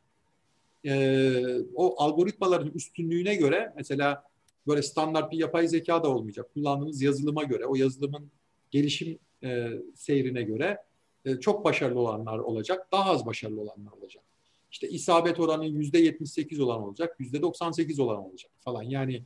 [0.84, 4.24] Ee, o algoritmaların üstünlüğüne göre mesela
[4.66, 6.54] böyle standart bir yapay zeka da olmayacak.
[6.54, 8.30] Kullandığınız yazılıma göre, o yazılımın
[8.70, 10.78] gelişim e, seyrine göre
[11.24, 14.24] e, çok başarılı olanlar olacak, daha az başarılı olanlar olacak.
[14.72, 18.82] İşte isabet oranı yüzde 78 olan olacak, yüzde 98 olan olacak falan.
[18.82, 19.22] Yani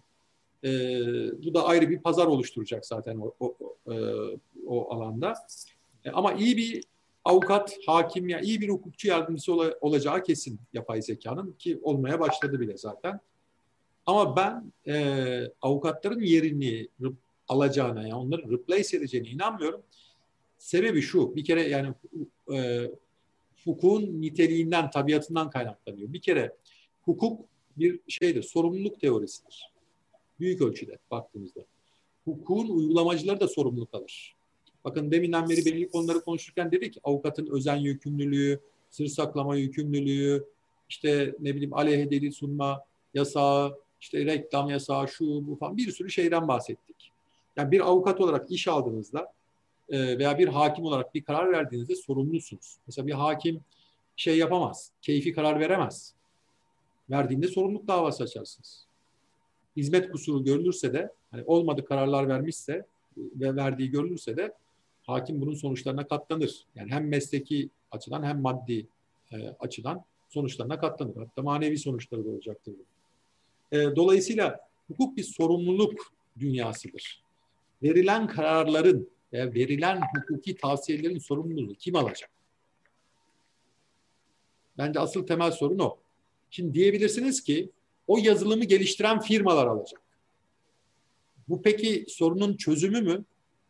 [0.64, 0.70] e,
[1.44, 3.56] bu da ayrı bir pazar oluşturacak zaten o, o,
[3.92, 3.94] e,
[4.66, 5.34] o alanda.
[6.04, 6.84] E, ama iyi bir
[7.24, 12.60] avukat, hakim ya iyi bir hukukçu yardımcısı ol, olacağı kesin yapay zekanın ki olmaya başladı
[12.60, 13.20] bile zaten.
[14.06, 16.88] Ama ben e, avukatların yerini
[17.48, 19.82] alacağına, yani onları replace edeceğine inanmıyorum.
[20.58, 21.94] Sebebi şu, bir kere yani
[22.52, 22.90] e,
[23.64, 26.12] hukukun niteliğinden, tabiatından kaynaklanıyor.
[26.12, 26.56] Bir kere
[27.02, 27.40] hukuk
[27.76, 29.74] bir şeydir, sorumluluk teorisidir.
[30.41, 31.61] Büyük ölçüde baktığımızda.
[32.24, 34.35] Hukukun uygulamacıları da sorumluluk alır.
[34.85, 38.61] Bakın deminden beri belli konuları konuşurken dedik avukatın özen yükümlülüğü,
[38.91, 40.45] sır saklama yükümlülüğü,
[40.89, 46.11] işte ne bileyim aleyhe delil sunma yasağı, işte reklam yasağı, şu bu falan bir sürü
[46.11, 47.11] şeyden bahsettik.
[47.57, 49.32] Yani bir avukat olarak iş aldığınızda
[49.89, 52.76] e, veya bir hakim olarak bir karar verdiğinizde sorumlusunuz.
[52.87, 53.61] Mesela bir hakim
[54.16, 56.14] şey yapamaz, keyfi karar veremez.
[57.11, 58.87] Verdiğinde sorumluluk davası açarsınız.
[59.77, 64.55] Hizmet kusuru görülürse de, hani olmadı kararlar vermişse ve verdiği görülürse de
[65.03, 66.66] hakim bunun sonuçlarına katlanır.
[66.75, 68.87] Yani hem mesleki açıdan hem maddi
[69.33, 71.16] e, açıdan sonuçlarına katlanır.
[71.16, 72.75] Hatta manevi sonuçları da olacaktır.
[73.72, 77.22] E, dolayısıyla hukuk bir sorumluluk dünyasıdır.
[77.83, 82.31] Verilen kararların ve verilen hukuki tavsiyelerin sorumluluğunu kim alacak?
[84.79, 85.97] Bence asıl temel sorun o.
[86.51, 87.70] Şimdi diyebilirsiniz ki
[88.07, 90.00] o yazılımı geliştiren firmalar alacak.
[91.48, 93.24] Bu peki sorunun çözümü mü?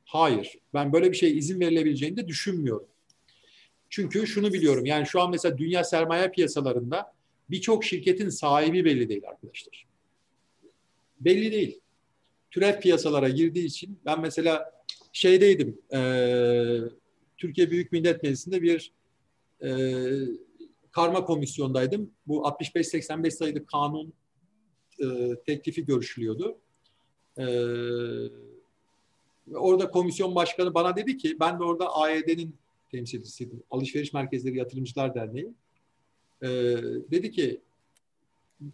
[0.04, 0.58] Hayır.
[0.74, 2.88] Ben böyle bir şey izin verilebileceğini de düşünmüyorum.
[3.90, 4.86] Çünkü şunu biliyorum.
[4.86, 7.12] Yani şu an mesela dünya sermaye piyasalarında
[7.50, 9.86] birçok şirketin sahibi belli değil arkadaşlar.
[11.20, 11.80] Belli değil.
[12.50, 14.72] Türev piyasalara girdiği için ben mesela
[15.12, 15.78] şeydeydim.
[15.92, 16.00] E,
[17.38, 18.92] Türkiye Büyük Millet Meclisi'nde bir
[19.62, 19.70] e,
[20.92, 22.10] karma komisyondaydım.
[22.26, 24.12] Bu 65-85 sayılı kanun
[25.00, 26.58] e, teklifi görüşülüyordu.
[27.38, 27.44] E,
[29.54, 32.54] orada komisyon başkanı bana dedi ki ben de orada AYD'nin
[32.90, 33.62] temsilcisiydim.
[33.70, 35.52] Alışveriş Merkezleri Yatırımcılar Derneği.
[36.42, 36.48] E,
[37.10, 37.60] dedi ki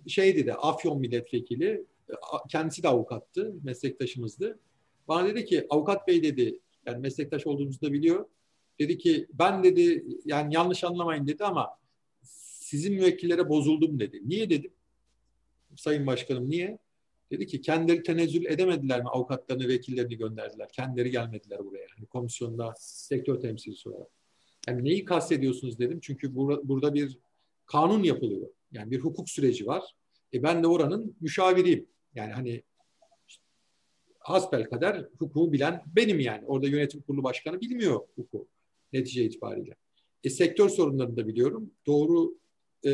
[0.06, 1.84] şey dedi Afyon milletvekili
[2.48, 4.58] kendisi de avukattı, meslektaşımızdı.
[5.08, 8.26] Bana dedi ki avukat bey dedi yani meslektaş olduğumuzu da biliyor.
[8.78, 11.78] Dedi ki ben dedi yani yanlış anlamayın dedi ama
[12.22, 14.20] sizin müvekkillere bozuldum dedi.
[14.24, 14.70] Niye dedim?
[15.76, 16.78] Sayın Başkanım niye?
[17.30, 20.68] Dedi ki kendileri tenezzül edemediler mi avukatlarını, vekillerini gönderdiler.
[20.72, 21.86] Kendileri gelmediler buraya.
[21.96, 24.08] Yani komisyonda sektör temsilcisi olarak.
[24.68, 26.00] Yani neyi kastediyorsunuz dedim.
[26.02, 27.18] Çünkü bur- burada bir
[27.66, 28.48] kanun yapılıyor.
[28.72, 29.94] Yani bir hukuk süreci var.
[30.34, 31.86] E ben de oranın müşaviriyim.
[32.14, 32.62] Yani hani
[34.18, 36.46] hasbel kadar hukuku bilen benim yani.
[36.46, 38.48] Orada yönetim kurulu başkanı bilmiyor hukuku
[38.92, 39.74] netice itibariyle.
[40.24, 41.70] E, sektör sorunlarını da biliyorum.
[41.86, 42.34] Doğru
[42.84, 42.92] e,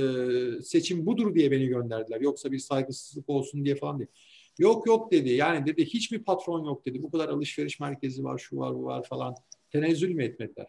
[0.62, 2.20] seçim budur diye beni gönderdiler.
[2.20, 4.10] Yoksa bir saygısızlık olsun diye falan değil.
[4.58, 5.28] Yok yok dedi.
[5.28, 7.02] Yani dedi hiçbir patron yok dedi.
[7.02, 9.34] Bu kadar alışveriş merkezi var, şu var, bu var falan.
[9.70, 10.66] Tenezzül mü etmediler?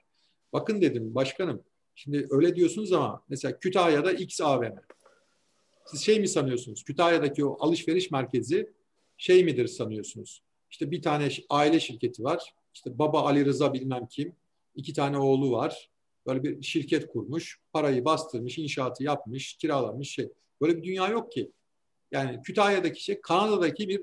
[0.53, 1.63] Bakın dedim başkanım
[1.95, 4.75] şimdi öyle diyorsunuz ama mesela Kütahya'da X AVM.
[5.85, 6.83] Siz şey mi sanıyorsunuz?
[6.83, 8.69] Kütahya'daki o alışveriş merkezi
[9.17, 10.43] şey midir sanıyorsunuz?
[10.71, 12.53] İşte bir tane aile şirketi var.
[12.73, 14.35] İşte baba Ali Rıza bilmem kim.
[14.75, 15.89] iki tane oğlu var.
[16.27, 17.59] Böyle bir şirket kurmuş.
[17.73, 20.29] Parayı bastırmış, inşaatı yapmış, kiralamış şey.
[20.61, 21.51] Böyle bir dünya yok ki.
[22.11, 24.01] Yani Kütahya'daki şey Kanada'daki bir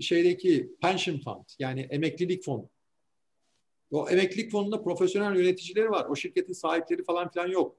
[0.00, 2.68] şeydeki pension fund yani emeklilik fonu.
[3.90, 6.06] O emeklilik fonunda profesyonel yöneticileri var.
[6.06, 7.76] O şirketin sahipleri falan filan yok.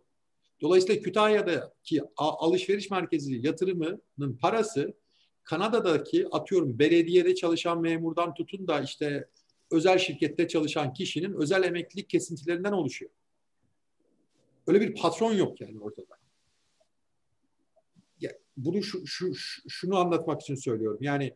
[0.61, 4.93] Dolayısıyla Kütahya'daki alışveriş merkezi yatırımının parası
[5.43, 9.27] Kanada'daki atıyorum belediyede çalışan memurdan tutun da işte
[9.71, 13.11] özel şirkette çalışan kişinin özel emeklilik kesintilerinden oluşuyor.
[14.67, 16.15] Öyle bir patron yok yani ortada.
[18.21, 19.33] Ya, bunu şu, şu,
[19.69, 20.99] şunu anlatmak için söylüyorum.
[21.01, 21.33] Yani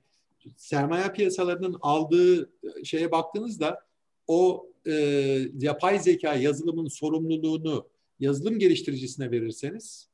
[0.55, 2.51] sermaye piyasalarının aldığı
[2.84, 3.80] şeye baktığınızda
[4.28, 4.93] o e,
[5.59, 7.88] yapay zeka yazılımın sorumluluğunu
[8.19, 10.09] yazılım geliştiricisine verirseniz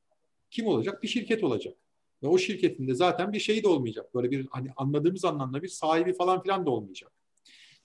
[0.51, 1.03] kim olacak?
[1.03, 1.75] Bir şirket olacak.
[2.23, 4.15] Ve o şirketin de zaten bir şeyi de olmayacak.
[4.15, 7.11] Böyle bir hani anladığımız anlamda bir sahibi falan filan da olmayacak.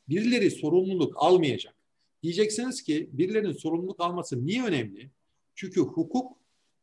[0.09, 1.75] Birileri sorumluluk almayacak.
[2.23, 5.11] Diyeceksiniz ki birilerinin sorumluluk alması niye önemli?
[5.59, 6.37] Çünkü hukuk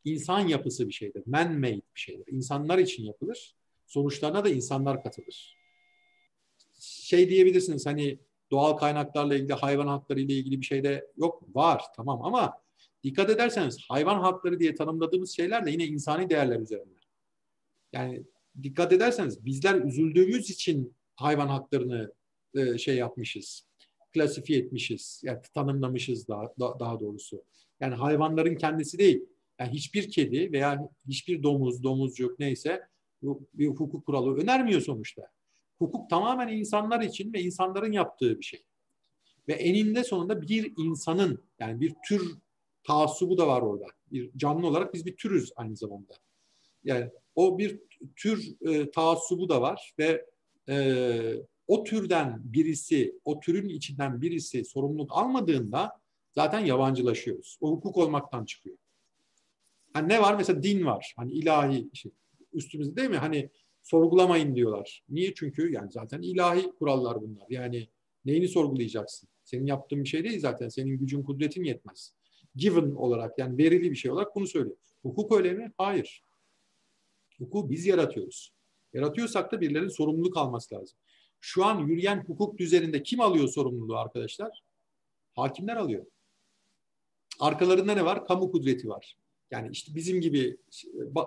[0.05, 1.23] insan yapısı bir şeydir.
[1.25, 2.25] Man-made bir şeydir.
[2.27, 3.55] İnsanlar için yapılır.
[3.85, 5.57] Sonuçlarına da insanlar katılır.
[6.79, 8.19] Şey diyebilirsiniz hani
[8.51, 11.55] doğal kaynaklarla ilgili, hayvan hakları ile ilgili bir şey de yok.
[11.55, 12.61] Var tamam ama
[13.03, 16.99] dikkat ederseniz hayvan hakları diye tanımladığımız şeyler de yine insani değerler üzerinde.
[17.93, 18.23] Yani
[18.63, 22.13] dikkat ederseniz bizler üzüldüğümüz için hayvan haklarını
[22.55, 23.67] e, şey yapmışız,
[24.13, 27.43] klasifiye etmişiz, yani tanımlamışız daha, daha doğrusu.
[27.79, 29.25] Yani hayvanların kendisi değil.
[29.59, 32.81] Yani hiçbir kedi veya hiçbir domuz, domuzcuk neyse
[33.53, 35.21] bir hukuk kuralı önermiyor sonuçta.
[35.79, 38.63] Hukuk tamamen insanlar için ve insanların yaptığı bir şey.
[39.47, 42.37] Ve eninde sonunda bir insanın yani bir tür
[42.83, 43.85] taassubu da var orada.
[44.11, 46.13] Bir canlı olarak biz bir türüz aynı zamanda.
[46.83, 47.79] Yani o bir
[48.15, 50.25] tür e, taassubu da var ve
[50.69, 51.35] e,
[51.67, 55.91] o türden birisi, o türün içinden birisi sorumluluk almadığında
[56.35, 57.57] zaten yabancılaşıyoruz.
[57.61, 58.77] O hukuk olmaktan çıkıyor.
[59.93, 60.35] Hani ne var?
[60.35, 61.13] Mesela din var.
[61.17, 62.11] Hani ilahi şey,
[62.53, 63.17] üstümüzde değil mi?
[63.17, 63.49] Hani
[63.83, 65.03] sorgulamayın diyorlar.
[65.09, 65.33] Niye?
[65.33, 67.45] Çünkü yani zaten ilahi kurallar bunlar.
[67.49, 67.89] Yani
[68.25, 69.29] neyini sorgulayacaksın?
[69.43, 70.69] Senin yaptığın bir şey değil zaten.
[70.69, 72.13] Senin gücün, kudretin yetmez.
[72.55, 74.77] Given olarak yani verili bir şey olarak bunu söylüyor.
[75.01, 75.71] Hukuk öyle mi?
[75.77, 76.23] Hayır.
[77.39, 78.53] Hukuku biz yaratıyoruz.
[78.93, 80.97] Yaratıyorsak da birilerinin sorumluluk alması lazım.
[81.39, 84.63] Şu an yürüyen hukuk düzeninde kim alıyor sorumluluğu arkadaşlar?
[85.33, 86.05] Hakimler alıyor.
[87.39, 88.25] Arkalarında ne var?
[88.25, 89.17] Kamu kudreti var.
[89.51, 90.57] Yani işte bizim gibi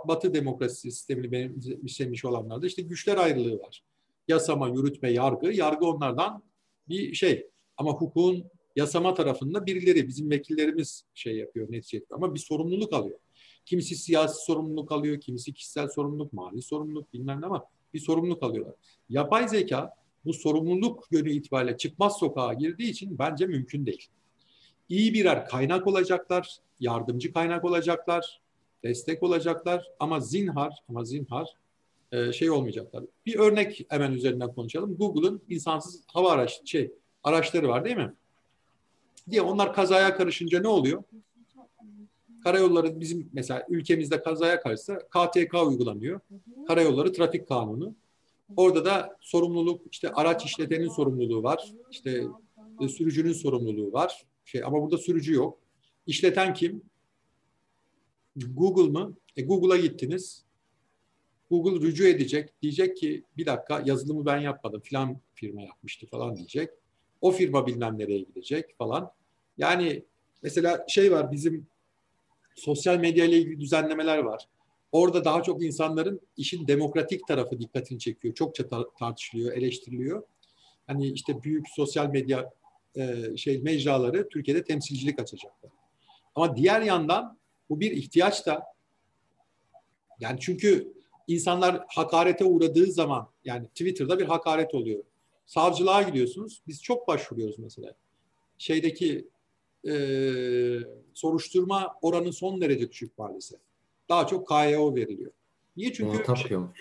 [0.09, 3.85] Batı demokrasi sistemini benimsemiş olanlarda işte güçler ayrılığı var.
[4.29, 5.53] Yasama, yürütme, yargı.
[5.53, 6.43] Yargı onlardan
[6.89, 7.47] bir şey.
[7.77, 8.45] Ama hukukun
[8.77, 13.19] yasama tarafında birileri, bizim vekillerimiz şey yapıyor, netice Ama bir sorumluluk alıyor.
[13.67, 18.75] Kimisi siyasi sorumluluk alıyor, kimisi kişisel sorumluluk, mali sorumluluk bilmem ne ama bir sorumluluk alıyorlar.
[19.09, 19.95] Yapay zeka
[20.25, 24.09] bu sorumluluk yönü itibariyle çıkmaz sokağa girdiği için bence mümkün değil.
[24.89, 28.41] İyi birer kaynak olacaklar, yardımcı kaynak olacaklar,
[28.83, 31.55] destek olacaklar ama zinhar ama zinhar
[32.13, 33.05] e, şey olmayacaklar.
[33.27, 34.97] Bir örnek hemen üzerinden konuşalım.
[34.97, 36.93] Google'ın insansız hava araç şey
[37.25, 38.15] araçları var değil mi?
[39.31, 41.03] Diye onlar kazaya karışınca ne oluyor?
[42.45, 46.21] Karayolları bizim mesela ülkemizde kazaya karışsa KTK uygulanıyor.
[46.67, 47.95] Karayolları Trafik Kanunu.
[48.57, 51.73] Orada da sorumluluk işte araç işletenin sorumluluğu var.
[51.91, 52.25] İşte
[52.81, 54.25] e, sürücünün sorumluluğu var.
[54.49, 55.59] Şey ama burada sürücü yok.
[56.07, 56.83] İşleten kim?
[58.37, 59.17] Google mı?
[59.37, 60.45] E Google'a gittiniz.
[61.51, 62.63] Google rücu edecek.
[62.63, 64.81] Diyecek ki bir dakika yazılımı ben yapmadım.
[64.81, 66.71] Filan firma yapmıştı falan diyecek.
[67.21, 69.11] O firma bilmem nereye gidecek falan.
[69.59, 70.05] Yani
[70.43, 71.67] mesela şey var bizim
[72.55, 74.49] sosyal medya ile ilgili düzenlemeler var.
[74.93, 78.35] Orada daha çok insanların işin demokratik tarafı dikkatini çekiyor.
[78.35, 80.23] Çokça tar- tartışılıyor, eleştiriliyor.
[80.87, 82.51] Hani işte büyük sosyal medya
[82.99, 85.71] e, şey mecraları Türkiye'de temsilcilik açacaklar.
[86.35, 87.39] Ama diğer yandan
[87.71, 88.65] bu bir ihtiyaç da
[90.21, 90.93] yani çünkü
[91.29, 95.05] insanlar hakarete uğradığı zaman yani Twitter'da bir hakaret oluyor.
[95.47, 96.63] Savcılığa gidiyorsunuz.
[96.67, 97.95] Biz çok başvuruyoruz mesela.
[98.59, 99.29] Şeydeki
[99.89, 99.95] e,
[101.15, 103.61] soruşturma oranı son derece düşük maalesef.
[104.09, 105.33] Daha çok KYO veriliyor.
[105.77, 105.93] Niye?
[105.93, 106.73] Çünkü muhatap yok.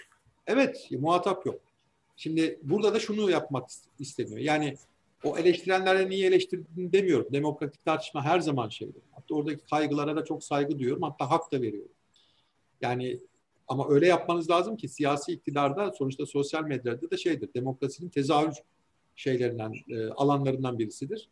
[0.47, 1.61] Evet, muhatap yok.
[2.17, 4.37] Şimdi burada da şunu yapmak isteniyor.
[4.37, 4.75] Yani
[5.27, 7.27] o eleştirenlere niye eleştirdin demiyorum.
[7.33, 9.01] Demokratik tartışma her zaman şeydir.
[9.11, 11.03] Hatta oradaki kaygılara da çok saygı duyuyorum.
[11.03, 11.91] Hatta hak da veriyorum.
[12.81, 13.19] Yani
[13.67, 17.53] ama öyle yapmanız lazım ki siyasi iktidarda sonuçta sosyal medyada da şeydir.
[17.53, 18.55] Demokrasinin tezahür
[19.15, 21.29] şeylerinden, e, alanlarından birisidir.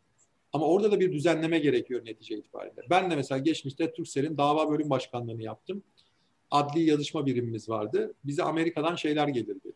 [0.52, 2.82] Ama orada da bir düzenleme gerekiyor netice itibariyle.
[2.90, 5.82] Ben de mesela geçmişte Turkcell'in dava bölüm başkanlığını yaptım.
[6.50, 8.14] Adli yazışma birimimiz vardı.
[8.24, 9.72] Bize Amerika'dan şeyler gelirdi.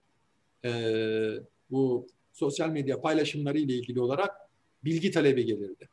[0.64, 1.30] Ee,
[1.70, 4.36] bu sosyal medya paylaşımları ile ilgili olarak
[4.84, 5.88] bilgi talebi gelirdi.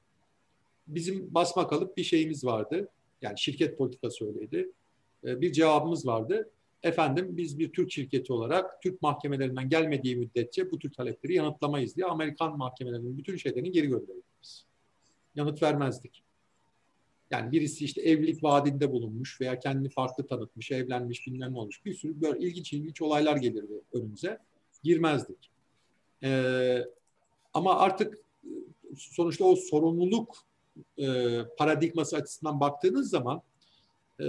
[0.88, 2.90] Bizim basma kalıp bir şeyimiz vardı.
[3.22, 4.72] Yani şirket politikası öyleydi.
[5.26, 6.50] Ee, bir cevabımız vardı.
[6.84, 12.06] Efendim biz bir Türk şirketi olarak Türk mahkemelerinden gelmediği müddetçe bu tür talepleri yanıtlamayız diye
[12.06, 14.66] Amerikan mahkemelerinin bütün şeylerini geri gönderirdik.
[15.36, 16.24] Yanıt vermezdik.
[17.32, 21.86] Yani birisi işte evlilik vaadinde bulunmuş veya kendini farklı tanıtmış, evlenmiş, bilmem ne olmuş.
[21.86, 24.40] Bir sürü böyle ilginç ilginç olaylar gelirdi önümüze.
[24.84, 25.50] Girmezdik.
[26.24, 26.86] Ee,
[27.54, 28.18] ama artık
[28.98, 30.36] sonuçta o sorumluluk
[30.98, 33.42] e, paradigması açısından baktığınız zaman
[34.20, 34.26] e,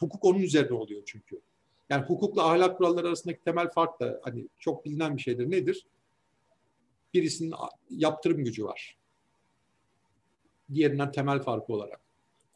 [0.00, 1.40] hukuk onun üzerine oluyor çünkü.
[1.90, 5.50] Yani hukukla ahlak kuralları arasındaki temel fark da hani çok bilinen bir şeydir.
[5.50, 5.86] Nedir?
[7.14, 7.54] Birisinin
[7.90, 8.98] yaptırım gücü var.
[10.74, 12.00] Diğerinden temel farkı olarak.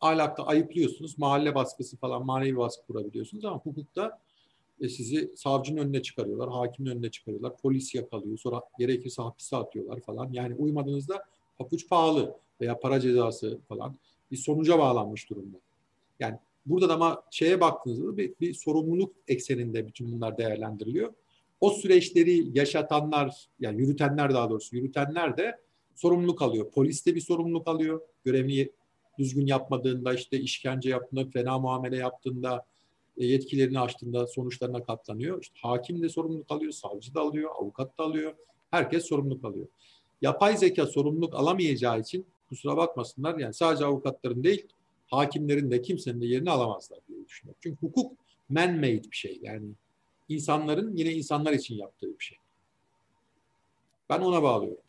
[0.00, 4.20] Ahlakta ayıplıyorsunuz, mahalle baskısı falan manevi baskı kurabiliyorsunuz ama hukukta
[4.80, 10.32] e, sizi savcının önüne çıkarıyorlar, hakimin önüne çıkarıyorlar, polis yakalıyor, sonra gerekirse hapise atıyorlar falan.
[10.32, 11.24] Yani uymadığınızda
[11.58, 13.96] papuç pahalı veya para cezası falan
[14.30, 15.56] bir sonuca bağlanmış durumda.
[16.20, 21.12] Yani burada da ama şeye baktığınızda bir, bir sorumluluk ekseninde bütün bunlar değerlendiriliyor.
[21.60, 25.58] O süreçleri yaşatanlar, yani yürütenler daha doğrusu yürütenler de
[25.94, 26.70] sorumluluk alıyor.
[26.70, 28.00] Polis de bir sorumluluk alıyor.
[28.24, 28.70] Görevini
[29.18, 32.64] düzgün yapmadığında, işte işkence yaptığında, fena muamele yaptığında,
[33.26, 35.42] yetkilerini aştığında sonuçlarına katlanıyor.
[35.42, 38.34] İşte hakim de sorumluluk alıyor, savcı da alıyor, avukat da alıyor.
[38.70, 39.66] Herkes sorumluluk alıyor.
[40.22, 44.66] Yapay zeka sorumluluk alamayacağı için kusura bakmasınlar yani sadece avukatların değil
[45.06, 47.58] hakimlerin de kimsenin de yerini alamazlar diye düşünüyorum.
[47.62, 48.12] Çünkü hukuk
[48.50, 49.38] man-made bir şey.
[49.42, 49.66] Yani
[50.28, 52.38] insanların yine insanlar için yaptığı bir şey.
[54.10, 54.82] Ben ona bağlıyorum.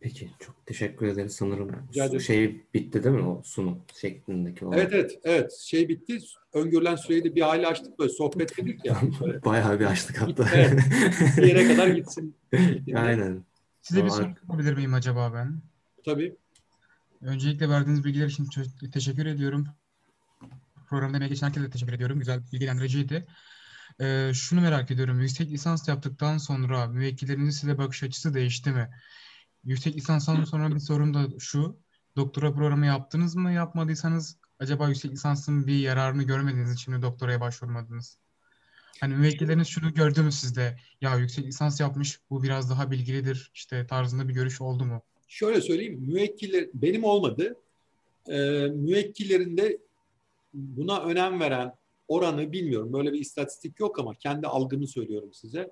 [0.00, 1.70] Peki çok teşekkür ederiz sanırım.
[2.20, 4.80] Şey bitti değil mi o sunum şeklindeki olarak?
[4.80, 6.18] Evet evet evet şey bitti.
[6.52, 9.00] Öngörülen süreyi de bir hali açtık böyle sohbet dedik ya.
[9.20, 9.44] Böyle.
[9.44, 10.48] Bayağı bir açtık hatta.
[10.54, 10.80] Evet.
[11.36, 12.36] bir yere kadar gitsin.
[12.94, 13.44] Aynen.
[13.82, 15.62] Size bir soru sorabilir miyim acaba ben?
[16.04, 16.36] Tabii.
[17.22, 18.48] Öncelikle verdiğiniz bilgiler için
[18.92, 19.66] teşekkür ediyorum.
[20.88, 22.18] Programda emeği geçen herkese teşekkür ediyorum.
[22.18, 23.26] Güzel bilgilendiriciydi.
[24.00, 25.20] Ee, şunu merak ediyorum.
[25.20, 28.90] Yüksek lisans yaptıktan sonra müvekkillerinizin size bakış açısı değişti mi?
[29.64, 31.76] Yüksek lisanstan sonra bir sorum da şu.
[32.16, 33.52] Doktora programı yaptınız mı?
[33.52, 38.18] Yapmadıysanız acaba yüksek lisansın bir yararını görmediğiniz için mi doktoraya başvurmadınız?
[39.00, 40.76] Hani müvekkilleriniz şunu gördü mü sizde?
[41.00, 45.02] Ya yüksek lisans yapmış, bu biraz daha bilgilidir işte tarzında bir görüş oldu mu?
[45.28, 47.56] Şöyle söyleyeyim, müvekkiller, benim olmadı.
[48.28, 49.78] Ee, müvekkillerinde
[50.54, 51.74] buna önem veren
[52.08, 52.92] oranı bilmiyorum.
[52.92, 55.70] Böyle bir istatistik yok ama kendi algımı söylüyorum size.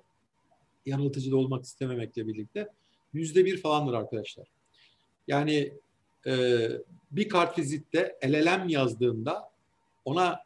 [0.85, 2.67] Yanıltıcı da olmak istememekle birlikte.
[3.13, 4.47] Yüzde bir falandır arkadaşlar.
[5.27, 5.73] Yani
[6.27, 6.57] e,
[7.11, 9.49] bir kartvizitte LLM yazdığında
[10.05, 10.39] ona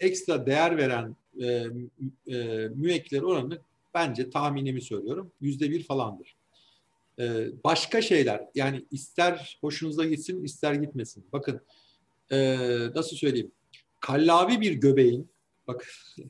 [0.00, 3.58] ekstra değer veren e, e, müvekkiller oranı
[3.94, 6.36] bence tahminimi söylüyorum yüzde bir falandır.
[7.18, 11.24] E, başka şeyler yani ister hoşunuza gitsin ister gitmesin.
[11.32, 11.60] Bakın
[12.30, 12.56] e,
[12.94, 13.52] nasıl söyleyeyim
[14.00, 15.28] kallavi bir göbeğin
[15.68, 15.86] bak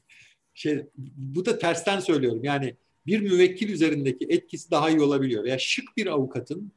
[0.55, 2.77] şey bu da tersten söylüyorum yani
[3.07, 5.45] bir müvekkil üzerindeki etkisi daha iyi olabiliyor.
[5.45, 6.73] Veya şık bir avukatın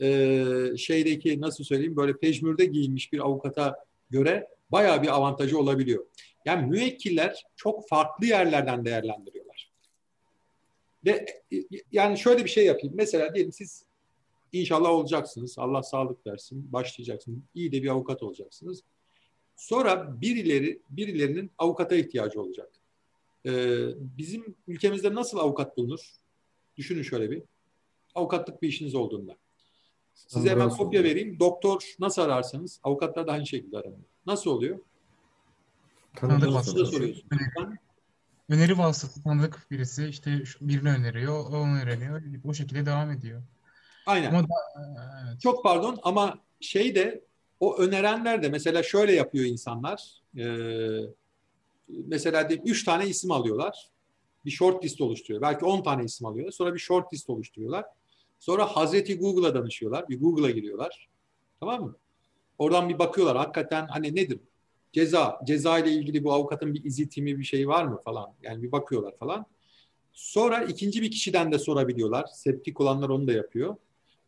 [0.00, 0.46] e,
[0.76, 6.06] şeydeki nasıl söyleyeyim böyle pejmürde giyinmiş bir avukata göre bayağı bir avantajı olabiliyor.
[6.44, 9.72] Yani müvekkiller çok farklı yerlerden değerlendiriyorlar.
[11.04, 11.26] Ve
[11.92, 12.94] yani şöyle bir şey yapayım.
[12.96, 13.84] Mesela diyelim siz
[14.52, 15.58] inşallah olacaksınız.
[15.58, 16.72] Allah sağlık versin.
[16.72, 17.38] Başlayacaksınız.
[17.54, 18.82] İyi de bir avukat olacaksınız.
[19.56, 22.70] Sonra birileri birilerinin avukata ihtiyacı olacak.
[23.46, 26.00] Ee, bizim ülkemizde nasıl avukat bulunur?
[26.76, 27.42] Düşünün şöyle bir.
[28.14, 29.36] Avukatlık bir işiniz olduğunda.
[30.14, 31.40] Size hemen kopya vereyim.
[31.40, 34.04] Doktor nasıl ararsanız avukatlar da aynı şekilde aranıyor.
[34.26, 34.78] Nasıl oluyor?
[36.16, 36.96] Tanıdık vasıtası.
[36.96, 37.78] Öneri,
[38.48, 42.22] öneri vasıtası tanıdık birisi işte birini öneriyor, o onu öğreniyor.
[42.44, 43.42] O şekilde devam ediyor.
[44.06, 44.28] Aynen.
[44.28, 44.54] Ama da,
[45.28, 45.40] evet.
[45.40, 47.24] Çok pardon ama şey de
[47.60, 50.22] o önerenler de mesela şöyle yapıyor insanlar.
[50.38, 51.00] Ee,
[51.88, 53.90] mesela diyelim 3 tane isim alıyorlar.
[54.44, 55.42] Bir short list oluşturuyor.
[55.42, 56.52] Belki 10 tane isim alıyorlar.
[56.52, 57.84] Sonra bir short list oluşturuyorlar.
[58.38, 60.08] Sonra Hazreti Google'a danışıyorlar.
[60.08, 61.08] Bir Google'a giriyorlar.
[61.60, 61.96] Tamam mı?
[62.58, 63.36] Oradan bir bakıyorlar.
[63.36, 64.38] Hakikaten hani nedir?
[64.92, 65.40] Ceza.
[65.46, 68.34] Ceza ile ilgili bu avukatın bir izitimi bir şey var mı falan.
[68.42, 69.46] Yani bir bakıyorlar falan.
[70.12, 72.26] Sonra ikinci bir kişiden de sorabiliyorlar.
[72.26, 73.76] Septik olanlar onu da yapıyor.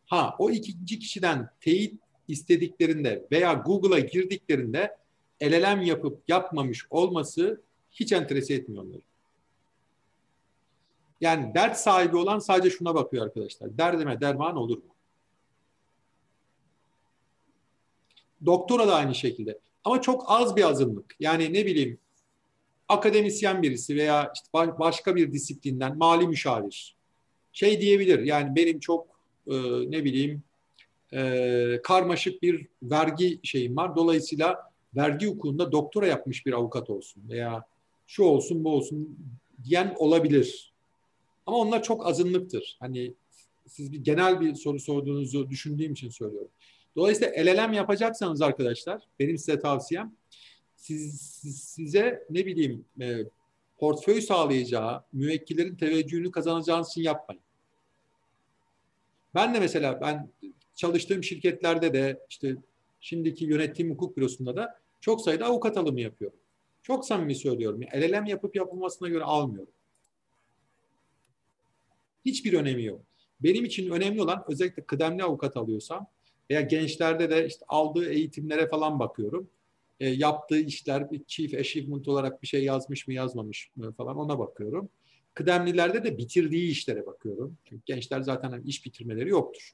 [0.05, 4.97] Ha o ikinci kişiden teyit istediklerinde veya Google'a girdiklerinde
[5.39, 7.61] elelem yapıp yapmamış olması
[7.91, 9.01] hiç enterese etmiyor onları.
[11.21, 13.77] Yani dert sahibi olan sadece şuna bakıyor arkadaşlar.
[13.77, 14.95] Derdime derman olur mu?
[18.45, 19.59] Doktora da aynı şekilde.
[19.83, 21.15] Ama çok az bir azınlık.
[21.19, 21.99] Yani ne bileyim
[22.89, 24.47] akademisyen birisi veya işte
[24.79, 26.97] başka bir disiplinden mali müşavir
[27.53, 28.19] şey diyebilir.
[28.19, 29.07] Yani benim çok
[29.47, 29.53] e,
[29.91, 30.43] ne bileyim
[31.13, 33.95] e, karmaşık bir vergi şeyim var.
[33.95, 37.65] Dolayısıyla vergi hukukunda doktora yapmış bir avukat olsun veya
[38.07, 39.17] şu olsun bu olsun
[39.63, 40.73] diyen olabilir.
[41.45, 42.77] Ama onlar çok azınlıktır.
[42.79, 43.13] Hani
[43.67, 46.51] siz bir genel bir soru sorduğunuzu düşündüğüm için söylüyorum.
[46.95, 50.15] Dolayısıyla el elem yapacaksanız arkadaşlar benim size tavsiyem
[50.75, 51.21] siz,
[51.51, 53.17] size ne bileyim e,
[53.77, 57.41] portföy sağlayacağı müvekkillerin teveccühünü kazanacağınız için yapmayın.
[59.35, 60.29] Ben de mesela ben
[60.75, 62.55] çalıştığım şirketlerde de işte
[62.99, 66.39] şimdiki yönettiğim hukuk bürosunda da çok sayıda avukat alımı yapıyorum.
[66.83, 67.81] Çok samimi söylüyorum.
[67.91, 69.73] El elem yapıp yapılmasına göre almıyorum.
[72.25, 73.01] Hiçbir önemi yok.
[73.39, 76.07] Benim için önemli olan özellikle kıdemli avukat alıyorsam
[76.49, 79.49] veya gençlerde de işte aldığı eğitimlere falan bakıyorum.
[79.99, 84.39] E, yaptığı işler bir chief achievement olarak bir şey yazmış mı yazmamış mı falan ona
[84.39, 84.89] bakıyorum.
[85.33, 87.57] Kıdemlilerde de bitirdiği işlere bakıyorum.
[87.65, 89.71] Çünkü gençler zaten iş bitirmeleri yoktur.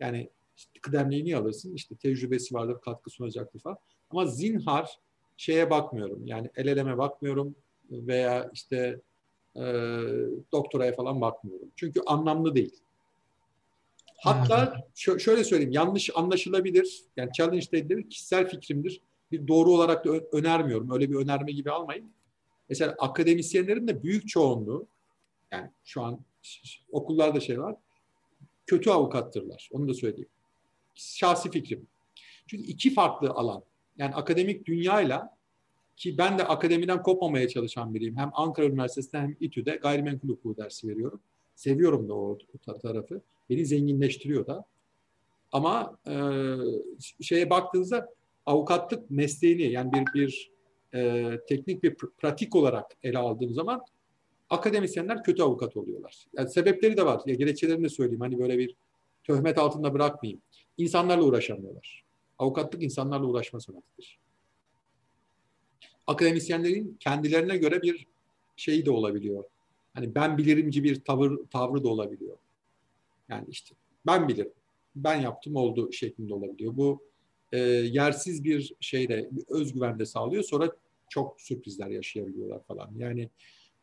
[0.00, 1.74] Yani işte kıdemliyi niye alırsın?
[1.74, 3.78] İşte tecrübesi vardır, katkı sunacaktır falan.
[4.10, 4.98] Ama zinhar
[5.36, 6.26] şeye bakmıyorum.
[6.26, 7.54] Yani el eleme bakmıyorum
[7.90, 9.00] veya işte
[9.56, 9.62] e,
[10.52, 11.68] doktoraya falan bakmıyorum.
[11.76, 12.74] Çünkü anlamlı değil.
[14.18, 19.00] Hatta şö- şöyle söyleyeyim, yanlış anlaşılabilir, yani challenge edilir, kişisel fikrimdir.
[19.32, 20.90] Bir doğru olarak da ö- önermiyorum.
[20.90, 22.10] Öyle bir önerme gibi almayın.
[22.68, 24.86] Mesela akademisyenlerin de büyük çoğunluğu,
[25.52, 26.20] yani şu an
[26.92, 27.76] okullarda şey var,
[28.66, 29.68] kötü avukattırlar.
[29.72, 30.28] Onu da söyleyeyim.
[30.96, 31.86] Şahsi fikrim.
[32.46, 33.62] Çünkü iki farklı alan.
[33.98, 35.36] Yani akademik dünyayla
[35.96, 38.16] ki ben de akademiden kopmamaya çalışan biriyim.
[38.16, 41.20] Hem Ankara Üniversitesi'nde hem İTÜ'de gayrimenkul hukuku dersi veriyorum.
[41.54, 42.38] Seviyorum da o,
[42.82, 43.20] tarafı.
[43.50, 44.64] Beni zenginleştiriyor da.
[45.52, 46.14] Ama e,
[47.20, 48.08] şeye baktığınızda
[48.46, 50.50] avukatlık mesleğini yani bir bir
[50.94, 53.80] e, teknik bir pratik olarak ele aldığım zaman
[54.50, 56.26] akademisyenler kötü avukat oluyorlar.
[56.36, 57.20] Yani sebepleri de var.
[57.26, 58.20] Ya gerekçelerini de söyleyeyim.
[58.20, 58.74] Hani böyle bir
[59.26, 60.42] töhmet altında bırakmayayım.
[60.78, 62.04] İnsanlarla uğraşamıyorlar.
[62.38, 64.18] Avukatlık insanlarla uğraşma sanatıdır.
[66.06, 68.06] Akademisyenlerin kendilerine göre bir
[68.56, 69.44] şeyi de olabiliyor.
[69.94, 72.36] Hani ben bilirimci bir tavır tavrı da olabiliyor.
[73.28, 73.74] Yani işte
[74.06, 74.52] ben bilirim.
[74.96, 76.76] Ben yaptım oldu şeklinde olabiliyor.
[76.76, 77.02] Bu
[77.52, 80.42] e, yersiz bir şeyde bir özgüven de sağlıyor.
[80.42, 80.72] Sonra
[81.08, 82.90] çok sürprizler yaşayabiliyorlar falan.
[82.96, 83.30] Yani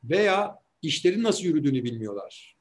[0.04, 2.56] veya işlerin nasıl yürüdüğünü bilmiyorlar.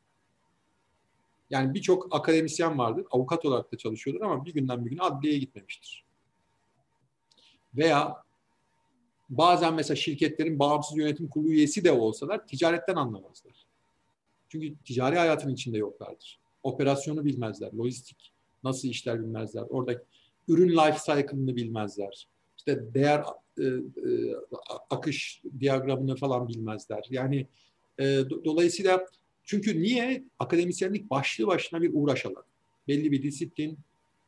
[1.53, 6.05] Yani birçok akademisyen vardır, avukat olarak da çalışıyordur ama bir günden bir güne adliyeye gitmemiştir.
[7.75, 8.23] Veya
[9.31, 13.67] bazen mesela şirketlerin bağımsız yönetim kurulu üyesi de olsalar ticaretten anlamazlar.
[14.49, 16.39] Çünkü ticari hayatın içinde yoklardır.
[16.63, 18.33] Operasyonu bilmezler, lojistik
[18.65, 19.63] nasıl işler bilmezler.
[19.63, 20.03] Orada
[20.49, 22.29] ürün life cycle'ını bilmezler.
[22.57, 23.25] İşte değer
[23.59, 24.35] e, e,
[24.91, 27.07] akış diyagramını falan bilmezler.
[27.11, 27.47] Yani
[27.99, 29.07] e, do, dolayısıyla
[29.45, 30.25] çünkü niye?
[30.39, 32.45] Akademisyenlik başlı başına bir uğraş alanı.
[32.89, 33.79] Belli bir disiplin,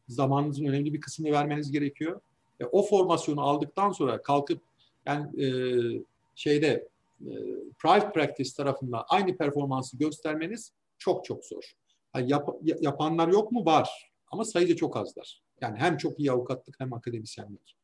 [0.09, 2.21] zamanınızın önemli bir kısmını vermeniz gerekiyor.
[2.61, 4.61] E, o formasyonu aldıktan sonra kalkıp
[5.07, 5.47] yani e,
[6.35, 6.89] şeyde
[7.21, 7.33] e,
[7.79, 11.73] private practice tarafında aynı performansı göstermeniz çok çok zor.
[12.17, 12.49] Yani yap,
[12.81, 13.65] yapanlar yok mu?
[13.65, 14.11] Var.
[14.31, 15.43] Ama sayıca çok azlar.
[15.61, 17.77] Yani hem çok iyi avukatlık hem akademisyenlik.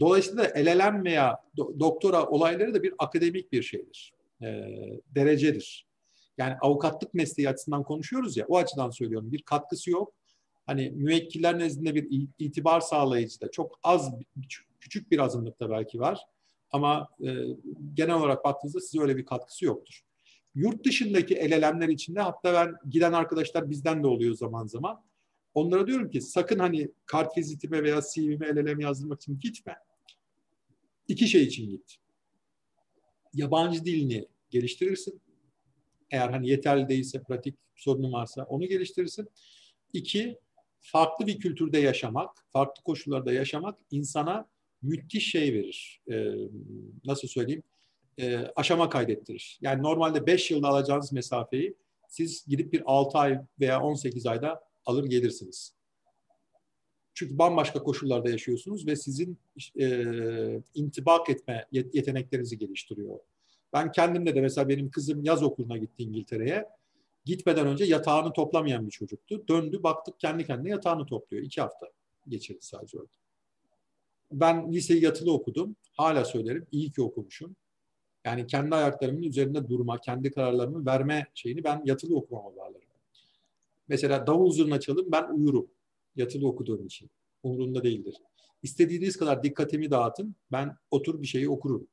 [0.00, 4.12] Dolayısıyla do, doktora olayları da bir akademik bir şeydir.
[4.42, 4.46] E,
[5.14, 5.86] derecedir.
[6.38, 9.32] Yani avukatlık mesleği açısından konuşuyoruz ya, o açıdan söylüyorum.
[9.32, 10.14] Bir katkısı yok.
[10.66, 14.12] Hani müvekkiller nezdinde bir itibar sağlayıcı da çok az,
[14.80, 16.20] küçük bir azınlıkta belki var.
[16.70, 17.34] Ama e,
[17.94, 20.00] genel olarak baktığınızda size öyle bir katkısı yoktur.
[20.54, 25.04] Yurt dışındaki elelemler içinde hatta ben giden arkadaşlar bizden de oluyor zaman zaman.
[25.54, 29.76] Onlara diyorum ki sakın hani kart vizitime veya CV'me LLM yazdırmak için gitme.
[31.08, 31.96] İki şey için git.
[33.34, 35.20] Yabancı dilini geliştirirsin.
[36.12, 39.28] Eğer hani yeterli değilse, pratik sorunun varsa onu geliştirirsin.
[39.92, 40.38] İki,
[40.80, 44.48] farklı bir kültürde yaşamak, farklı koşullarda yaşamak insana
[44.82, 46.00] müthiş şey verir.
[46.10, 46.34] Ee,
[47.04, 47.62] nasıl söyleyeyim?
[48.18, 49.58] Ee, aşama kaydettirir.
[49.60, 51.76] Yani normalde 5 yılda alacağınız mesafeyi
[52.08, 55.74] siz gidip bir 6 ay veya 18 ayda alır gelirsiniz.
[57.14, 59.38] Çünkü bambaşka koşullarda yaşıyorsunuz ve sizin
[59.80, 59.86] e,
[60.74, 63.18] intibak etme yeteneklerinizi geliştiriyor.
[63.72, 66.68] Ben kendimde de mesela benim kızım yaz okuluna gitti İngiltere'ye.
[67.24, 69.48] Gitmeden önce yatağını toplamayan bir çocuktu.
[69.48, 71.42] Döndü baktık kendi kendine yatağını topluyor.
[71.42, 71.86] İki hafta
[72.28, 73.12] geçirdi sadece orada.
[74.32, 75.76] Ben liseyi yatılı okudum.
[75.92, 77.56] Hala söylerim iyi ki okumuşum.
[78.24, 82.88] Yani kendi ayaklarımın üzerinde durma, kendi kararlarımı verme şeyini ben yatılı okumama bağlarım.
[83.88, 85.66] Mesela davul zurna çalın ben uyurum.
[86.16, 87.10] Yatılı okuduğum için.
[87.42, 88.14] Umurumda değildir.
[88.62, 90.36] istediğiniz kadar dikkatimi dağıtın.
[90.52, 91.88] Ben otur bir şeyi okurum.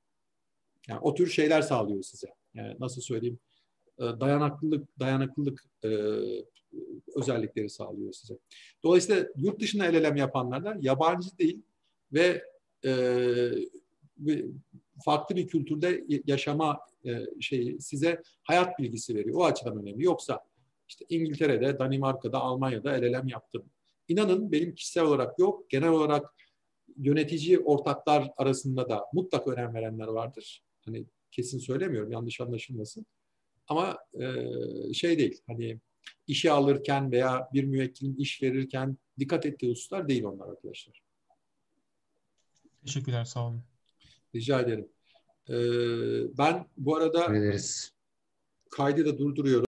[0.89, 2.27] Yani o tür şeyler sağlıyor size.
[2.53, 3.39] Yani nasıl söyleyeyim?
[3.99, 5.89] E, dayanıklılık, dayanıklılık e,
[7.15, 8.37] özellikleri sağlıyor size.
[8.83, 11.61] Dolayısıyla yurt dışında el elem yapanlardan yabancı değil
[12.13, 12.43] ve
[12.85, 12.91] e,
[15.05, 19.39] farklı bir kültürde yaşama e, şeyi size hayat bilgisi veriyor.
[19.39, 20.03] O açıdan önemli.
[20.03, 20.39] Yoksa
[20.87, 23.65] işte İngiltere'de, Danimarka'da, Almanya'da el elem yaptım.
[24.07, 25.69] İnanın benim kişisel olarak yok.
[25.69, 26.33] Genel olarak
[26.97, 30.63] yönetici ortaklar arasında da mutlaka önem verenler vardır.
[30.85, 33.05] Hani kesin söylemiyorum yanlış anlaşılmasın.
[33.67, 34.23] Ama e,
[34.93, 35.79] şey değil hani
[36.27, 41.01] işe alırken veya bir müvekkilin iş verirken dikkat ettiği hususlar değil onlar arkadaşlar.
[42.85, 43.63] Teşekkürler sağ olun.
[44.35, 44.87] Rica ederim.
[45.49, 45.53] Ee,
[46.37, 47.93] ben bu arada Ederiz.
[48.71, 49.65] kaydı da durduruyorum.